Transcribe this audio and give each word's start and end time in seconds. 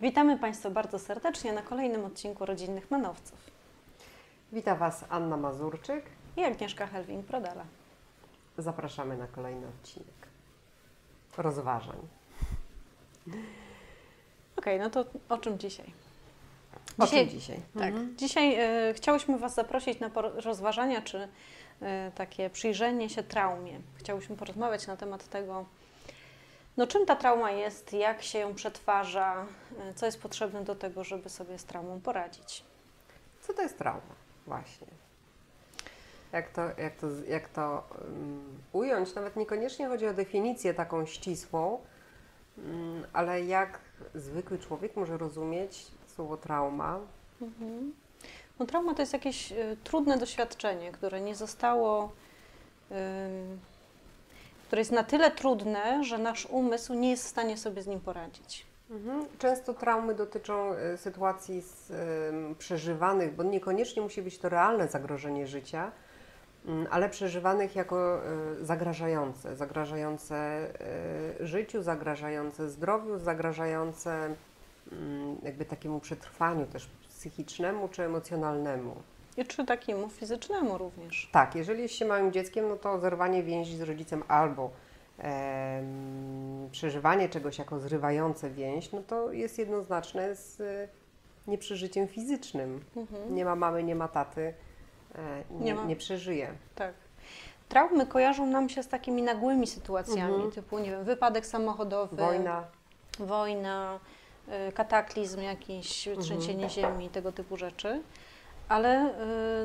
Witamy 0.00 0.38
Państwa 0.40 0.70
bardzo 0.70 0.98
serdecznie 0.98 1.52
na 1.52 1.62
kolejnym 1.62 2.04
odcinku 2.04 2.46
Rodzinnych 2.46 2.90
Manowców. 2.90 3.50
Witam 4.52 4.78
Was 4.78 5.04
Anna 5.08 5.36
Mazurczyk. 5.36 6.04
I 6.36 6.44
Agnieszka 6.44 6.86
Helwing-Prodala. 6.86 7.64
Zapraszamy 8.58 9.16
na 9.16 9.26
kolejny 9.26 9.66
odcinek 9.66 10.28
rozważań. 11.38 11.98
Okej, 14.56 14.78
no 14.78 14.90
to 14.90 15.04
o 15.28 15.38
czym 15.38 15.58
dzisiaj? 15.58 15.92
O 16.98 17.04
Dzisiaj- 17.06 17.28
czym 17.28 17.40
dzisiaj? 17.40 17.60
Tak, 17.78 17.94
dzisiaj 18.16 18.54
e, 18.54 18.94
chciałyśmy 18.94 19.38
Was 19.38 19.54
zaprosić 19.54 20.00
na 20.00 20.10
rozważania, 20.44 21.02
czy 21.02 21.28
e, 21.82 22.12
takie 22.14 22.50
przyjrzenie 22.50 23.08
się 23.08 23.22
traumie. 23.22 23.80
Chciałyśmy 23.96 24.36
porozmawiać 24.36 24.86
na 24.86 24.96
temat 24.96 25.28
tego, 25.28 25.64
no 26.76 26.86
czym 26.86 27.06
ta 27.06 27.16
trauma 27.16 27.50
jest, 27.50 27.92
jak 27.92 28.22
się 28.22 28.38
ją 28.38 28.54
przetwarza, 28.54 29.46
e, 29.78 29.94
co 29.94 30.06
jest 30.06 30.22
potrzebne 30.22 30.64
do 30.64 30.74
tego, 30.74 31.04
żeby 31.04 31.28
sobie 31.28 31.58
z 31.58 31.64
traumą 31.64 32.00
poradzić. 32.00 32.64
Co 33.40 33.54
to 33.54 33.62
jest 33.62 33.78
trauma? 33.78 34.14
Właśnie. 34.46 34.86
Jak 36.32 36.50
to, 36.50 36.62
jak 36.62 36.96
to, 36.96 37.06
jak 37.28 37.48
to 37.48 37.88
um, 38.00 38.58
ująć? 38.72 39.14
Nawet 39.14 39.36
niekoniecznie 39.36 39.88
chodzi 39.88 40.06
o 40.06 40.14
definicję 40.14 40.74
taką 40.74 41.06
ścisłą, 41.06 41.80
mm, 42.58 43.06
ale 43.12 43.44
jak 43.44 43.78
zwykły 44.14 44.58
człowiek 44.58 44.96
może 44.96 45.18
rozumieć 45.18 45.86
słowo 46.20 46.36
trauma? 46.36 46.98
No, 48.58 48.66
trauma 48.66 48.94
to 48.94 49.02
jest 49.02 49.12
jakieś 49.12 49.52
y, 49.52 49.76
trudne 49.84 50.18
doświadczenie, 50.18 50.92
które 50.92 51.20
nie 51.20 51.34
zostało, 51.34 52.12
ym, 52.90 53.58
które 54.66 54.80
jest 54.80 54.92
na 54.92 55.04
tyle 55.04 55.30
trudne, 55.30 56.04
że 56.04 56.18
nasz 56.18 56.46
umysł 56.46 56.94
nie 56.94 57.10
jest 57.10 57.24
w 57.24 57.28
stanie 57.28 57.56
sobie 57.56 57.82
z 57.82 57.86
nim 57.86 58.00
poradzić. 58.00 58.66
Mhm. 58.90 59.26
Często 59.38 59.74
traumy 59.74 60.14
dotyczą 60.14 60.72
e, 60.72 60.96
sytuacji 60.96 61.60
z, 61.60 61.92
przeżywanych, 62.58 63.34
bo 63.34 63.42
niekoniecznie 63.42 64.02
musi 64.02 64.22
być 64.22 64.38
to 64.38 64.48
realne 64.48 64.88
zagrożenie 64.88 65.46
życia, 65.46 65.92
mm, 66.66 66.86
ale 66.90 67.08
przeżywanych 67.08 67.76
jako 67.76 68.24
e, 68.24 68.64
zagrażające, 68.64 69.56
zagrażające 69.56 70.36
e, 71.40 71.46
życiu, 71.46 71.82
zagrażające 71.82 72.70
zdrowiu, 72.70 73.18
zagrażające 73.18 74.34
jakby 75.42 75.64
takiemu 75.64 76.00
przetrwaniu 76.00 76.66
też 76.66 76.88
psychicznemu 77.08 77.88
czy 77.88 78.02
emocjonalnemu. 78.02 78.96
I 79.36 79.44
czy 79.44 79.66
takiemu 79.66 80.08
fizycznemu 80.08 80.78
również. 80.78 81.28
Tak, 81.32 81.54
jeżeli 81.54 81.82
jest 81.82 81.94
się 81.94 82.04
małym 82.04 82.32
dzieckiem, 82.32 82.68
no 82.68 82.76
to 82.76 82.98
zerwanie 83.00 83.42
więzi 83.42 83.76
z 83.76 83.80
rodzicem 83.82 84.22
albo 84.28 84.70
em, 85.18 86.68
przeżywanie 86.72 87.28
czegoś 87.28 87.58
jako 87.58 87.78
zrywające 87.80 88.50
więź, 88.50 88.92
no 88.92 89.02
to 89.06 89.32
jest 89.32 89.58
jednoznaczne 89.58 90.36
z 90.36 90.60
e, 90.60 90.88
nieprzeżyciem 91.46 92.08
fizycznym. 92.08 92.84
Mhm. 92.96 93.34
Nie 93.34 93.44
ma 93.44 93.56
mamy, 93.56 93.82
nie 93.84 93.94
ma 93.94 94.08
taty, 94.08 94.54
e, 95.14 95.42
nie, 95.50 95.64
Nie 95.64 95.74
ma. 95.74 95.84
nie 95.84 95.96
przeżyje. 95.96 96.52
Tak. 96.74 96.94
Traumy 97.68 98.06
kojarzą 98.06 98.46
nam 98.46 98.68
się 98.68 98.82
z 98.82 98.88
takimi 98.88 99.22
nagłymi 99.22 99.66
sytuacjami, 99.66 100.34
Mhm. 100.34 100.50
typu, 100.50 100.78
nie 100.78 100.90
wiem, 100.90 101.04
wypadek 101.04 101.46
samochodowy, 101.46 102.16
Wojna, 102.16 102.64
wojna, 103.18 103.96
y, 103.96 104.19
kataklizm 104.74 105.40
jakiś, 105.42 106.08
Mhm. 106.08 106.26
trzęsienie 106.26 106.70
ziemi, 106.70 107.08
tego 107.08 107.32
typu 107.32 107.56
rzeczy. 107.56 108.02
Ale 108.68 109.14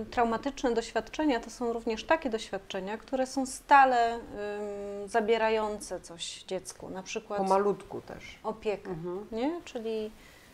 y, 0.01 0.05
traumatyczne 0.05 0.73
doświadczenia 0.73 1.39
to 1.39 1.49
są 1.49 1.73
również 1.73 2.03
takie 2.03 2.29
doświadczenia, 2.29 2.97
które 2.97 3.27
są 3.27 3.45
stale 3.45 4.13
ym, 4.15 5.07
zabierające 5.07 5.99
coś 6.01 6.43
dziecku, 6.43 6.89
na 6.89 7.03
przykład 7.03 7.39
pomalutku 7.39 8.01
też. 8.01 8.39
opiekę, 8.43 8.89
Mhm. 8.89 9.27
nie? 9.31 9.61
czyli 9.65 10.11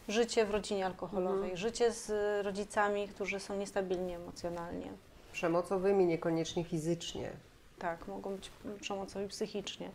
życie 0.08 0.46
w 0.46 0.52
rodzinie 0.52 0.86
alkoholowej, 0.86 1.40
Mhm. 1.52 1.58
życie 1.58 1.92
z 1.92 2.12
rodzicami, 2.46 3.08
którzy 3.08 3.40
są 3.40 3.56
niestabilni 3.56 4.14
emocjonalnie. 4.14 4.92
Przemocowymi, 5.32 6.06
niekoniecznie 6.06 6.64
fizycznie. 6.64 7.32
Tak, 7.82 8.08
mogą 8.08 8.36
być 8.36 8.52
przemocowi 8.82 9.28
psychicznie. 9.28 9.90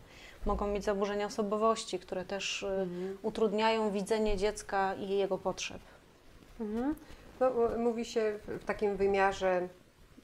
Mogą 0.45 0.67
mieć 0.67 0.83
zaburzenia 0.83 1.25
osobowości, 1.25 1.99
które 1.99 2.25
też 2.25 2.63
y, 2.63 2.67
Mhm. 2.67 3.17
utrudniają 3.21 3.91
widzenie 3.91 4.37
dziecka 4.37 4.95
i 4.95 5.09
jego 5.09 5.37
potrzeb. 5.37 5.81
Mhm. 6.59 6.95
No, 7.39 7.51
mówi 7.77 8.05
się 8.05 8.39
w, 8.47 8.61
w 8.61 8.65
takim 8.65 8.97
wymiarze 8.97 9.67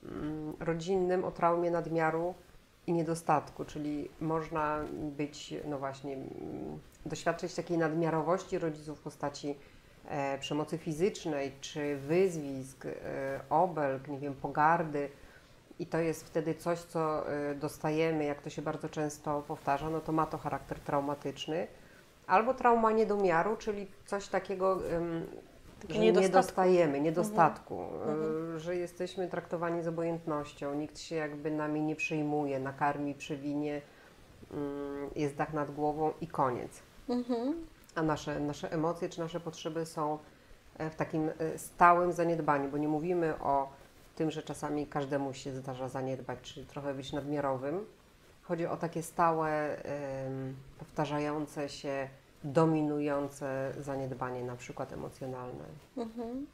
mm, 0.03 0.53
rodzinnym 0.59 1.23
o 1.25 1.31
traumie 1.31 1.71
nadmiaru 1.71 2.33
i 2.87 2.93
niedostatku, 2.93 3.65
czyli 3.65 4.09
można 4.21 4.79
być, 5.17 5.53
no 5.65 5.77
właśnie, 5.79 6.13
mm, 6.13 6.79
doświadczyć 7.05 7.53
takiej 7.55 7.77
nadmiarowości 7.77 8.59
rodziców 8.59 8.99
w 8.99 9.01
postaci 9.03 9.55
e, 10.07 10.37
przemocy 10.37 10.77
fizycznej, 10.77 11.51
czy 11.61 11.97
wyzwisk, 11.97 12.85
e, 12.85 12.91
obelg, 13.49 14.07
nie 14.07 14.19
wiem, 14.19 14.33
pogardy. 14.33 15.09
I 15.83 15.85
to 15.85 15.97
jest 15.99 16.25
wtedy 16.27 16.55
coś, 16.55 16.79
co 16.79 17.29
e, 17.31 17.55
dostajemy, 17.55 18.23
jak 18.23 18.41
to 18.41 18.49
się 18.49 18.61
bardzo 18.61 18.89
często 18.89 19.43
powtarza, 19.47 19.89
no 19.89 19.99
to 20.01 20.11
ma 20.11 20.25
to 20.25 20.37
charakter 20.37 20.79
traumatyczny. 20.79 21.67
Albo 22.27 22.53
trauma 22.53 22.91
niedomiaru, 22.91 23.55
czyli 23.57 23.87
coś 24.05 24.27
takiego, 24.27 24.79
że 25.89 25.99
nie 25.99 26.05
niedostatku. 26.05 26.33
dostajemy, 26.37 26.99
niedostatku, 27.01 27.81
Mhm. 27.81 28.55
y, 28.55 28.59
że 28.59 28.75
jesteśmy 28.75 29.27
traktowani 29.27 29.83
z 29.83 29.87
obojętnością, 29.87 30.73
nikt 30.73 30.99
się 30.99 31.15
jakby 31.15 31.51
nami 31.51 31.81
nie 31.81 31.95
przejmuje, 31.95 32.59
nakarmi, 32.59 33.13
przewinie, 33.15 33.81
mm, 34.51 35.09
jest 35.15 35.35
dach 35.35 35.53
nad 35.53 35.71
głową 35.71 36.11
i 36.21 36.27
koniec. 36.27 36.81
Mhm. 37.09 37.53
A 37.95 38.01
nasze, 38.01 38.39
nasze 38.39 38.71
emocje 38.71 39.09
czy 39.09 39.19
nasze 39.19 39.39
potrzeby 39.39 39.85
są 39.85 40.17
e, 40.77 40.89
w 40.89 40.95
takim 40.95 41.29
e, 41.39 41.57
stałym 41.57 42.11
zaniedbaniu, 42.13 42.69
bo 42.71 42.77
nie 42.77 42.87
mówimy 42.87 43.33
o 43.39 43.69
tym, 44.15 44.31
że 44.31 44.43
czasami 44.43 44.87
każdemu 44.87 45.33
się 45.33 45.51
zdarza 45.51 45.89
zaniedbać, 45.89 46.39
czy 46.41 46.65
trochę 46.65 46.93
być 46.93 47.13
nadmiarowym. 47.13 47.85
Chodzi 48.43 48.65
o 48.65 48.77
takie 48.77 49.03
stałe, 49.03 49.77
powtarzające 50.79 51.69
się, 51.69 52.09
dominujące 52.43 53.73
zaniedbanie, 53.79 54.43
na 54.43 54.55
przykład 54.55 54.93
emocjonalne. 54.93 55.63
Mhm. 55.97 56.47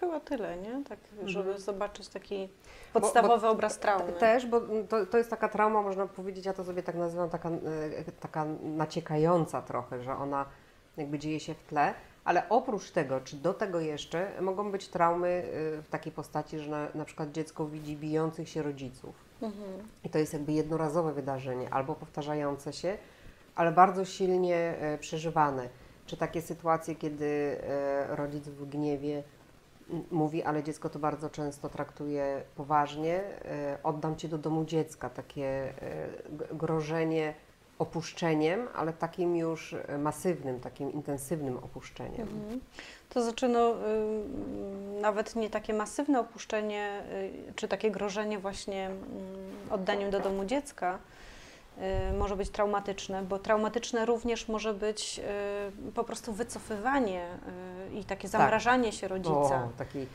Chyba 0.00 0.20
tyle, 0.20 0.56
nie? 0.56 0.84
Tak, 0.84 0.98
żeby 1.24 1.48
Mhm. 1.50 1.58
zobaczyć 1.60 2.08
taki 2.08 2.48
podstawowy 2.92 3.46
obraz 3.48 3.78
traumy. 3.78 4.12
Też, 4.12 4.46
bo 4.46 4.60
to, 4.88 5.06
to 5.06 5.18
jest 5.18 5.30
taka 5.30 5.48
trauma, 5.48 5.82
można 5.82 6.06
powiedzieć, 6.06 6.46
ja 6.46 6.52
to 6.52 6.64
sobie 6.64 6.82
tak 6.82 6.94
nazywam, 6.94 7.30
taka, 7.30 7.48
e, 7.48 8.12
taka 8.20 8.44
naciekająca 8.62 9.62
trochę, 9.62 10.02
że 10.02 10.16
ona 10.16 10.46
jakby 10.96 11.18
dzieje 11.18 11.40
się 11.40 11.54
w 11.54 11.62
tle, 11.62 11.94
ale 12.24 12.48
oprócz 12.48 12.90
tego, 12.90 13.20
czy 13.20 13.36
do 13.36 13.54
tego 13.54 13.80
jeszcze, 13.80 14.30
mogą 14.40 14.72
być 14.72 14.88
traumy 14.88 15.28
e, 15.28 15.82
w 15.82 15.88
takiej 15.90 16.12
postaci, 16.12 16.58
że 16.58 16.70
na, 16.70 16.88
na 16.94 17.04
przykład 17.04 17.32
dziecko 17.32 17.66
widzi 17.66 17.96
bijących 17.96 18.48
się 18.48 18.62
rodziców. 18.62 19.14
Mhm. 19.42 19.88
I 20.04 20.10
to 20.10 20.18
jest 20.18 20.32
jakby 20.32 20.52
jednorazowe 20.52 21.12
wydarzenie, 21.12 21.70
albo 21.70 21.94
powtarzające 21.94 22.72
się, 22.72 22.98
ale 23.54 23.72
bardzo 23.72 24.04
silnie 24.04 24.56
e, 24.56 24.98
przeżywane. 24.98 25.68
Czy 26.06 26.16
takie 26.16 26.42
sytuacje, 26.42 26.94
kiedy 26.94 27.26
e, 27.62 28.16
rodzic 28.16 28.48
w 28.48 28.68
gniewie 28.68 29.22
mówi, 30.10 30.42
ale 30.42 30.62
dziecko 30.62 30.90
to 30.90 30.98
bardzo 30.98 31.30
często 31.30 31.68
traktuje 31.68 32.42
poważnie, 32.56 33.22
oddam 33.82 34.16
cię 34.16 34.28
do 34.28 34.38
domu 34.38 34.64
dziecka, 34.64 35.10
takie 35.10 35.74
grożenie 36.52 37.34
opuszczeniem, 37.84 38.68
ale 38.74 38.92
takim 38.92 39.36
już 39.36 39.74
e, 39.88 39.98
masywnym, 39.98 40.60
takim 40.60 40.92
intensywnym 40.92 41.56
opuszczeniem. 41.58 42.28
Mhm. 42.28 42.60
To 43.08 43.22
znaczy, 43.22 43.48
no, 43.48 43.70
ym, 43.70 45.00
nawet 45.00 45.36
nie 45.36 45.50
takie 45.50 45.74
masywne 45.74 46.20
opuszczenie, 46.20 47.02
y, 47.48 47.52
czy 47.56 47.68
takie 47.68 47.90
grożenie 47.90 48.38
właśnie 48.38 48.90
ym, 48.90 48.96
oddaniem 49.70 50.10
do 50.10 50.20
domu 50.20 50.44
dziecka 50.44 50.98
y, 52.08 52.18
może 52.18 52.36
być 52.36 52.50
traumatyczne, 52.50 53.22
bo 53.22 53.38
traumatyczne 53.38 54.06
również 54.06 54.48
może 54.48 54.74
być 54.74 55.20
y, 55.88 55.92
po 55.92 56.04
prostu 56.04 56.32
wycofywanie 56.32 57.28
y, 57.92 57.94
i 57.94 58.04
takie 58.04 58.28
zamrażanie 58.28 58.92
się 58.92 59.08
rodzica. 59.08 59.64
O, 59.64 59.68
taki 59.78 60.06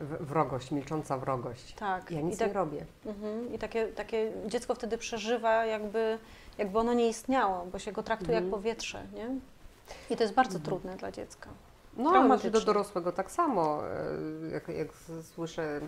wrogość, 0.00 0.70
milcząca 0.70 1.18
wrogość. 1.18 1.74
Tak. 1.74 2.10
Ja 2.10 2.20
nic 2.20 2.38
tak, 2.38 2.48
nie 2.48 2.54
robię. 2.54 2.84
mhm. 3.06 3.54
I 3.54 3.58
takie, 3.58 3.86
takie 3.86 4.32
dziecko 4.46 4.74
wtedy 4.74 4.98
przeżywa 4.98 5.64
jakby, 5.66 6.18
jakby 6.58 6.78
ono 6.78 6.92
nie 6.94 7.08
istniało, 7.08 7.66
bo 7.66 7.78
się 7.78 7.92
go 7.92 8.02
traktuje 8.02 8.32
jak 8.34 8.44
Mhm. 8.44 8.62
powietrze, 8.62 9.02
nie? 9.14 9.28
I 10.10 10.16
to 10.16 10.22
jest 10.22 10.34
bardzo 10.34 10.58
trudne 10.60 10.96
dla 10.96 11.10
dziecka. 11.12 11.50
No, 11.96 12.10
ale 12.10 12.26
znaczy 12.26 12.50
do 12.50 12.60
dorosłego 12.60 13.12
tak 13.12 13.30
samo. 13.30 13.82
e, 13.88 14.50
Jak, 14.52 14.68
jak 14.68 14.88
słyszę 15.22 15.80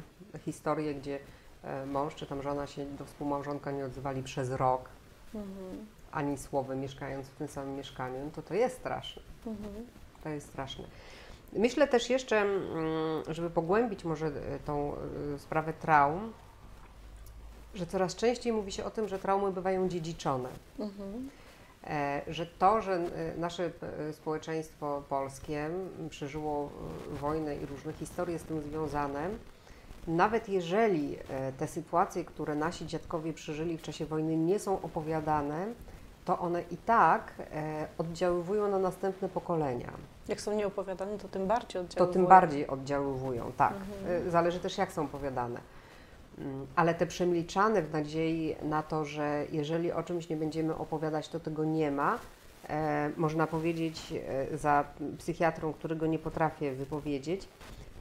historie, 0.44 0.94
gdzie 0.94 1.18
e, 1.64 1.86
mąż 1.86 2.14
czy 2.14 2.26
tam 2.26 2.42
żona 2.42 2.66
się 2.66 2.84
do 2.86 3.04
współmałżonka 3.04 3.70
nie 3.70 3.84
odzywali 3.84 4.22
przez 4.22 4.50
rok, 4.50 4.88
Mhm. 5.34 5.86
ani 6.12 6.38
słowem 6.38 6.80
mieszkając 6.80 7.26
w 7.28 7.34
tym 7.36 7.48
samym 7.48 7.76
mieszkaniu, 7.76 8.24
no 8.24 8.30
to 8.30 8.42
to 8.42 8.54
jest 8.54 8.76
straszne. 8.76 9.22
Mhm. 9.46 9.74
To 10.22 10.28
jest 10.28 10.46
straszne. 10.48 10.84
Myślę 11.52 11.88
też 11.88 12.10
jeszcze, 12.10 12.40
mm, 12.40 12.62
żeby 13.28 13.50
pogłębić 13.50 14.04
może 14.04 14.26
e, 14.26 14.30
tą 14.64 14.92
e, 15.34 15.38
sprawę 15.38 15.72
traum, 15.72 16.32
że 17.74 17.86
coraz 17.86 18.16
częściej 18.16 18.52
mówi 18.52 18.72
się 18.72 18.84
o 18.84 18.90
tym, 18.90 19.08
że 19.08 19.18
traumy 19.18 19.52
bywają 19.52 19.88
dziedziczone. 19.88 20.48
Mhm. 20.78 21.30
E, 21.86 22.22
Że 22.28 22.46
to, 22.46 22.82
że 22.82 23.00
nasze 23.36 23.70
społeczeństwo 24.12 25.02
polskie 25.08 25.70
przeżyło 26.10 26.70
wojnę 27.10 27.56
i 27.56 27.66
różne 27.66 27.92
historie 27.92 28.38
z 28.38 28.42
tym 28.42 28.62
związane, 28.62 29.30
nawet 30.06 30.48
jeżeli 30.48 31.16
te 31.58 31.68
sytuacje, 31.68 32.24
które 32.24 32.54
nasi 32.54 32.86
dziadkowie 32.86 33.32
przeżyli 33.32 33.78
w 33.78 33.82
czasie 33.82 34.06
wojny, 34.06 34.36
nie 34.36 34.58
są 34.58 34.82
opowiadane, 34.82 35.66
to 36.24 36.38
one 36.38 36.62
i 36.70 36.76
tak 36.76 37.32
e, 37.54 37.86
oddziaływują 37.98 38.70
na 38.70 38.78
następne 38.78 39.28
pokolenia. 39.28 39.90
Jak 40.28 40.40
są 40.40 40.52
nieopowiadane, 40.56 41.18
to 41.18 41.28
tym 41.28 41.46
bardziej 41.46 41.72
To 41.72 41.80
oddziałują. 41.80 42.12
tym 42.12 42.26
bardziej 42.26 42.66
oddziaływują, 42.68 43.52
tak. 43.56 43.72
Mhm. 43.72 44.26
E, 44.28 44.30
Zależy 44.30 44.60
też, 44.60 44.78
jak 44.78 44.92
są 44.92 45.04
opowiadane. 45.04 45.60
Mm, 46.38 46.66
Ale 46.76 46.94
te 46.94 47.06
przemilczane 47.06 47.82
w 47.82 47.92
nadziei 47.92 48.56
na 48.62 48.82
to, 48.82 49.04
że 49.04 49.44
jeżeli 49.52 49.92
o 49.92 50.02
czymś 50.02 50.28
nie 50.28 50.36
będziemy 50.36 50.76
opowiadać, 50.76 51.28
to 51.28 51.40
tego 51.40 51.64
nie 51.64 51.90
ma, 51.90 52.18
e, 52.68 53.10
można 53.16 53.46
powiedzieć 53.46 54.12
za 54.54 54.84
psychiatrą, 55.18 55.72
którego 55.72 56.06
nie 56.06 56.18
potrafię 56.18 56.72
wypowiedzieć. 56.72 57.48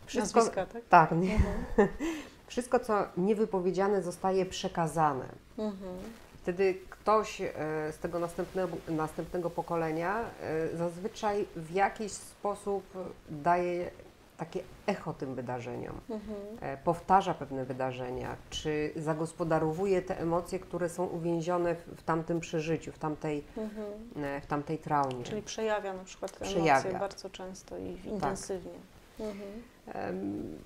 Wszystko, 0.06 0.40
Nazwiska, 0.40 0.66
tak? 0.66 0.82
tak, 0.90 1.12
nie, 1.12 1.34
Mhm. 1.36 1.88
wszystko, 2.48 2.80
co 2.80 2.94
niewypowiedziane, 3.18 4.02
zostaje 4.02 4.46
przekazane. 4.46 5.26
Mhm. 5.58 5.94
Wtedy 6.42 6.76
ktoś 6.90 7.42
e, 7.42 7.52
z 7.92 7.98
tego 7.98 8.20
następnego, 8.20 8.78
następnego 8.88 9.50
pokolenia 9.50 10.20
e, 10.42 10.78
zazwyczaj 10.78 11.46
w 11.56 11.72
jakiś 11.72 12.12
sposób 12.12 12.84
daje 13.30 13.92
takie 14.38 14.60
echo 14.88 15.14
tym 15.14 15.36
wydarzeniom, 15.36 16.00
Mhm. 16.10 16.38
e, 16.62 16.78
powtarza 16.78 17.34
pewne 17.34 17.66
wydarzenia, 17.66 18.36
czy 18.50 18.92
zagospodarowuje 18.96 20.02
te 20.02 20.20
emocje, 20.20 20.60
które 20.60 20.90
są 20.90 21.06
uwięzione 21.06 21.76
w, 21.76 22.04
tamtym 22.04 22.40
przeżyciu, 22.40 22.92
w 22.92 22.98
tamtej, 23.00 23.44
Mhm. 23.58 24.42
w 24.42 24.46
tamtej 24.46 24.78
traumie. 24.78 25.24
Czyli 25.24 25.42
przejawia 25.42 25.94
na 25.94 26.04
przykład 26.04 26.32
te 26.40 26.46
Przejawia. 26.46 26.74
emocje 26.82 27.00
bardzo 27.00 27.30
często 27.30 27.78
i 27.78 28.08
intensywnie. 28.10 28.80
Mhm. 29.20 29.50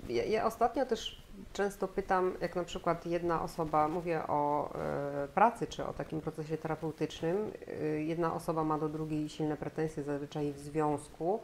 Ja, 0.08 0.24
ja 0.24 0.46
ostatnio 0.46 0.86
też 0.86 1.22
często 1.52 1.88
pytam, 1.88 2.34
jak 2.40 2.56
na 2.56 2.64
przykład 2.64 3.06
jedna 3.06 3.42
osoba, 3.42 3.88
mówię 3.88 4.22
o 4.28 4.70
e, 4.74 5.28
pracy 5.28 5.66
czy 5.66 5.86
o 5.86 5.92
takim 5.92 6.20
procesie 6.20 6.56
terapeutycznym, 6.58 7.52
e, 7.68 7.84
jedna 7.84 8.34
osoba 8.34 8.64
ma 8.64 8.78
do 8.78 8.88
drugiej 8.88 9.28
silne 9.28 9.56
pretensje 9.56 10.02
zazwyczaj 10.02 10.52
w 10.52 10.58
związku 10.58 11.40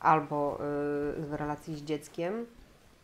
albo 0.00 0.54
e, 0.54 0.58
w 1.22 1.28
relacji 1.32 1.76
z 1.76 1.82
dzieckiem. 1.82 2.46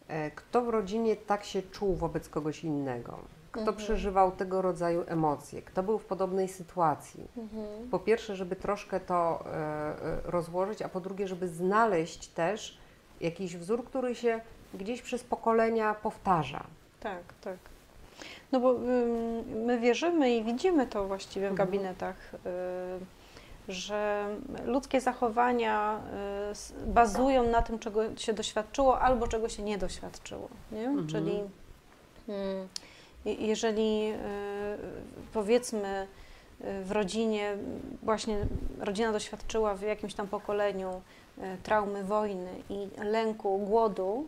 E, 0.09 0.31
kto 0.31 0.63
w 0.63 0.69
rodzinie 0.69 1.17
tak 1.17 1.45
się 1.45 1.63
czuł 1.63 1.95
wobec 1.95 2.29
kogoś 2.29 2.65
innego? 2.65 3.19
Kto 3.53 3.61
Mhm. 3.61 3.77
przeżywał 3.77 4.33
tego 4.33 4.63
rodzaju 4.63 5.05
emocje? 5.07 5.63
Kto 5.63 5.83
był 5.83 5.99
w 5.99 6.05
podobnej 6.05 6.49
sytuacji? 6.49 7.29
Mhm. 7.37 7.89
Po 7.91 7.99
pierwsze, 7.99 8.37
żeby 8.37 8.57
troszkę 8.57 9.01
to 9.01 9.45
e, 9.47 9.95
rozłożyć, 10.25 10.83
a 10.83 10.89
po 10.89 11.01
drugie, 11.01 11.29
żeby 11.29 11.49
znaleźć 11.49 12.29
też 12.29 12.79
jakiś 13.21 13.57
wzór, 13.57 13.85
który 13.85 14.15
się 14.15 14.41
gdzieś 14.75 15.03
przez 15.03 15.25
pokolenia 15.25 15.95
powtarza. 15.95 16.65
Tak, 17.01 17.23
tak. 17.45 17.57
No 18.53 18.61
bo 18.61 18.75
my 19.67 19.79
wierzymy 19.81 20.37
i 20.37 20.45
widzimy 20.45 20.87
to 20.87 21.05
właściwie 21.07 21.49
w 21.49 21.51
Mhm. 21.51 21.69
gabinetach, 21.69 22.17
y, 22.35 22.39
że 23.73 24.27
ludzkie 24.65 25.01
zachowania 25.01 26.01
y, 26.87 26.91
bazują 26.91 27.51
na 27.51 27.63
tym, 27.63 27.79
czego 27.79 28.17
się 28.17 28.33
doświadczyło 28.33 29.01
albo 29.01 29.29
czego 29.29 29.49
się 29.49 29.63
nie 29.63 29.79
doświadczyło. 29.79 30.49
Nie? 30.73 30.85
Mhm. 30.87 31.07
Czyli 31.09 31.41
mm, 32.29 32.69
je- 33.25 33.35
jeżeli 33.35 34.13
y, 34.13 34.17
powiedzmy 35.33 36.07
w 36.61 36.91
rodzinie, 36.91 37.57
właśnie 38.03 38.37
rodzina 38.81 39.13
doświadczyła 39.13 39.75
w 39.75 39.83
jakimś 39.83 40.15
tam 40.15 40.29
pokoleniu 40.29 41.01
traumy 41.63 42.05
wojny 42.05 42.51
i 42.71 42.89
lęku, 43.05 43.59
głodu, 43.59 44.27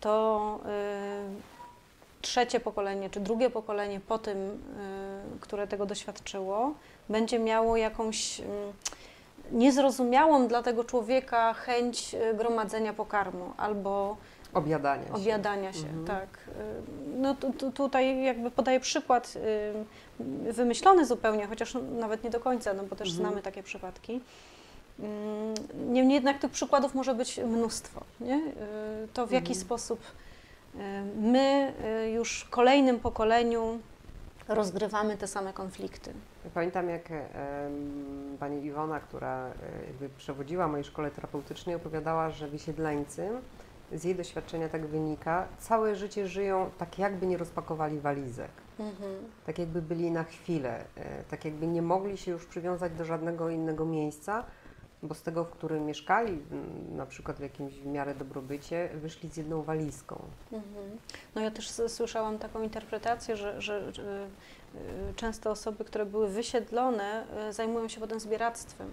to 0.00 0.58
y, 0.64 2.22
trzecie 2.22 2.60
pokolenie 2.60 3.10
czy 3.10 3.20
drugie 3.20 3.50
pokolenie 3.50 4.00
po 4.00 4.18
tym, 4.18 4.36
y, 4.36 5.40
które 5.40 5.66
tego 5.66 5.86
doświadczyło, 5.86 6.72
będzie 7.08 7.38
miało 7.38 7.76
jakąś 7.76 8.40
y, 8.40 8.44
niezrozumiałą 9.52 10.48
dla 10.48 10.62
tego 10.62 10.84
człowieka 10.84 11.52
chęć 11.54 12.16
gromadzenia 12.34 12.92
pokarmu 12.92 13.52
albo 13.56 14.16
Objadania 14.54 15.06
się. 15.06 15.12
objadania 15.14 15.72
się. 15.72 15.86
Mhm. 15.86 16.04
Tak. 16.06 16.28
No 17.16 17.34
tu, 17.34 17.52
tu, 17.52 17.72
tutaj 17.72 18.24
jakby 18.24 18.50
podaję 18.50 18.80
przykład 18.80 19.34
wymyślony 20.52 21.06
zupełnie, 21.06 21.46
chociaż 21.46 21.76
nawet 21.98 22.24
nie 22.24 22.30
do 22.30 22.40
końca, 22.40 22.74
no 22.74 22.82
bo 22.82 22.96
też 22.96 23.08
Mhm. 23.08 23.26
znamy 23.26 23.42
takie 23.42 23.62
przypadki. 23.62 24.20
Mm, 24.98 25.54
Niemniej 25.92 26.14
jednak 26.14 26.38
tych 26.38 26.50
przykładów 26.50 26.94
może 26.94 27.14
być 27.14 27.38
mnóstwo. 27.38 28.00
Nie? 28.20 28.36
Y, 28.36 29.08
To 29.14 29.26
w 29.26 29.30
jaki 29.30 29.52
Mhm. 29.52 29.60
sposób 29.66 30.00
y, 30.74 30.78
my 31.20 31.72
y, 32.06 32.10
już 32.10 32.40
w 32.42 32.50
kolejnym 32.50 33.00
pokoleniu 33.00 33.78
rozgrywamy 34.48 35.16
te 35.16 35.26
same 35.26 35.52
konflikty. 35.52 36.12
Pamiętam, 36.54 36.88
jak 36.88 37.08
pani 38.40 38.64
Iwona, 38.64 39.00
która 39.00 39.46
e, 39.46 39.50
jakby 39.86 40.08
przewodziła 40.08 40.68
mojej 40.68 40.84
szkole 40.84 41.10
terapeutycznej, 41.10 41.76
opowiadała, 41.76 42.30
że 42.30 42.48
wysiedleńcy, 42.48 43.28
z 43.92 44.04
jej 44.04 44.14
doświadczenia 44.14 44.68
tak 44.68 44.86
wynika, 44.86 45.46
całe 45.58 45.96
życie 45.96 46.28
żyją 46.28 46.70
tak, 46.78 46.98
jakby 46.98 47.26
nie 47.26 47.36
rozpakowali 47.36 48.00
walizek. 48.00 48.50
tak 49.46 49.58
jakby 49.58 49.82
byli 49.82 50.10
na 50.10 50.24
chwilę, 50.24 50.84
e, 50.96 51.24
tak 51.30 51.44
jakby 51.44 51.66
nie 51.66 51.82
mogli 51.82 52.16
się 52.18 52.30
już 52.30 52.46
przywiązać 52.46 52.92
do 52.92 53.04
żadnego 53.04 53.50
innego 53.50 53.84
miejsca, 53.84 54.44
bo 55.02 55.14
z 55.14 55.22
tego, 55.22 55.44
w 55.44 55.50
którym 55.50 55.86
mieszkali, 55.86 56.38
na 56.96 57.06
przykład 57.06 57.36
w 57.36 57.40
jakimś 57.40 57.74
w 57.74 57.86
miarę 57.86 58.14
dobrobycie, 58.14 58.88
wyszli 58.94 59.28
z 59.28 59.36
jedną 59.36 59.62
walizką. 59.62 60.20
Mhm. 60.52 60.98
No 61.34 61.40
ja 61.42 61.50
też 61.50 61.70
słyszałam 61.70 62.38
taką 62.38 62.62
interpretację, 62.62 63.36
że, 63.36 63.60
że, 63.60 63.92
że 63.92 64.26
y, 64.74 65.14
często 65.16 65.50
osoby, 65.50 65.84
które 65.84 66.06
były 66.06 66.28
wysiedlone, 66.28 67.24
y, 67.48 67.52
zajmują 67.52 67.88
się 67.88 68.00
potem 68.00 68.20
zbieractwem. 68.20 68.88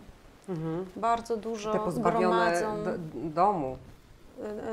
Mhm. 0.49 0.85
Bardzo 0.95 1.37
dużo 1.37 1.73
Te 1.73 1.79
pozbawione 1.79 2.19
gromadzą 2.61 2.83
do, 2.83 2.91
domu. 3.29 3.77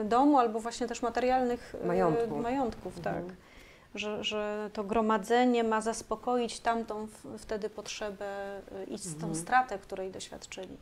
domu 0.04 0.38
albo 0.38 0.60
właśnie 0.60 0.86
też 0.88 1.02
materialnych 1.02 1.74
Majątku. 1.84 2.36
majątków 2.36 3.00
tak. 3.00 3.16
Mhm. 3.16 3.36
Że, 3.94 4.24
że 4.24 4.70
to 4.72 4.84
gromadzenie 4.84 5.64
ma 5.64 5.80
zaspokoić 5.80 6.60
tamtą 6.60 7.06
wtedy 7.38 7.70
potrzebę 7.70 8.60
i 8.88 8.98
z 8.98 9.04
tą 9.10 9.26
Mhm. 9.26 9.34
stratę, 9.34 9.78
której 9.78 10.10
doświadczyli 10.10 10.76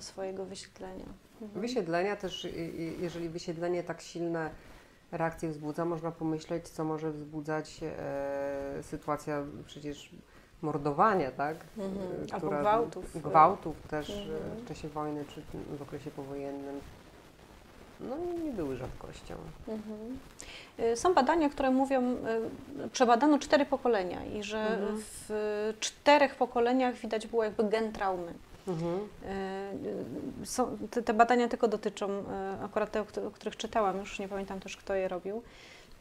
swojego 0.00 0.44
wysiedlenia. 0.44 1.04
Mhm. 1.42 1.60
Wysiedlenia 1.60 2.16
też, 2.16 2.48
jeżeli 3.00 3.28
wysiedlenie 3.28 3.82
tak 3.82 4.00
silne 4.00 4.50
reakcje 5.12 5.48
wzbudza, 5.48 5.84
można 5.84 6.10
pomyśleć, 6.10 6.68
co 6.68 6.84
może 6.84 7.10
wzbudzać 7.10 7.80
e, 7.82 8.82
sytuacja 8.82 9.42
przecież 9.66 10.10
mordowania, 10.62 11.30
tak? 11.30 11.56
Mhm. 11.78 11.96
E, 12.30 12.34
Albo 12.34 12.48
gwałtów. 12.50 13.22
Gwałtów 13.22 13.76
też 13.88 14.10
e, 14.10 14.22
Mhm. 14.22 14.64
w 14.64 14.68
czasie 14.68 14.88
wojny 14.88 15.24
czy 15.34 15.42
w 15.78 15.82
okresie 15.82 16.10
powojennym. 16.10 16.80
No 18.00 18.16
nie 18.44 18.52
były 18.52 18.76
rzadkością. 18.76 19.34
Mhm. 19.68 20.18
Y, 20.92 20.96
Są 20.96 21.14
badania, 21.14 21.48
które 21.48 21.70
mówią, 21.70 22.16
przebadano 22.92 23.38
cztery 23.38 23.66
pokolenia 23.66 24.24
i 24.24 24.42
że 24.42 24.58
Mhm. 24.58 25.02
w 25.02 25.74
czterech 25.80 26.34
pokoleniach 26.34 26.94
widać 26.94 27.26
było 27.26 27.44
jakby 27.44 27.64
gen 27.64 27.92
traumy. 27.92 28.32
Mhm. 28.68 29.08
Y, 30.42 30.46
Są, 30.46 30.76
te, 30.90 31.02
te 31.02 31.14
badania 31.14 31.48
tylko 31.48 31.68
dotyczą, 31.68 32.10
y, 32.10 32.64
akurat 32.64 32.90
te, 32.92 33.00
o 33.00 33.04
któ- 33.04 33.26
o 33.26 33.30
których 33.30 33.56
czytałam, 33.56 33.98
już 33.98 34.18
nie 34.18 34.28
pamiętam 34.28 34.60
też 34.60 34.76
kto 34.76 34.94
je 34.94 35.08
robił, 35.08 35.42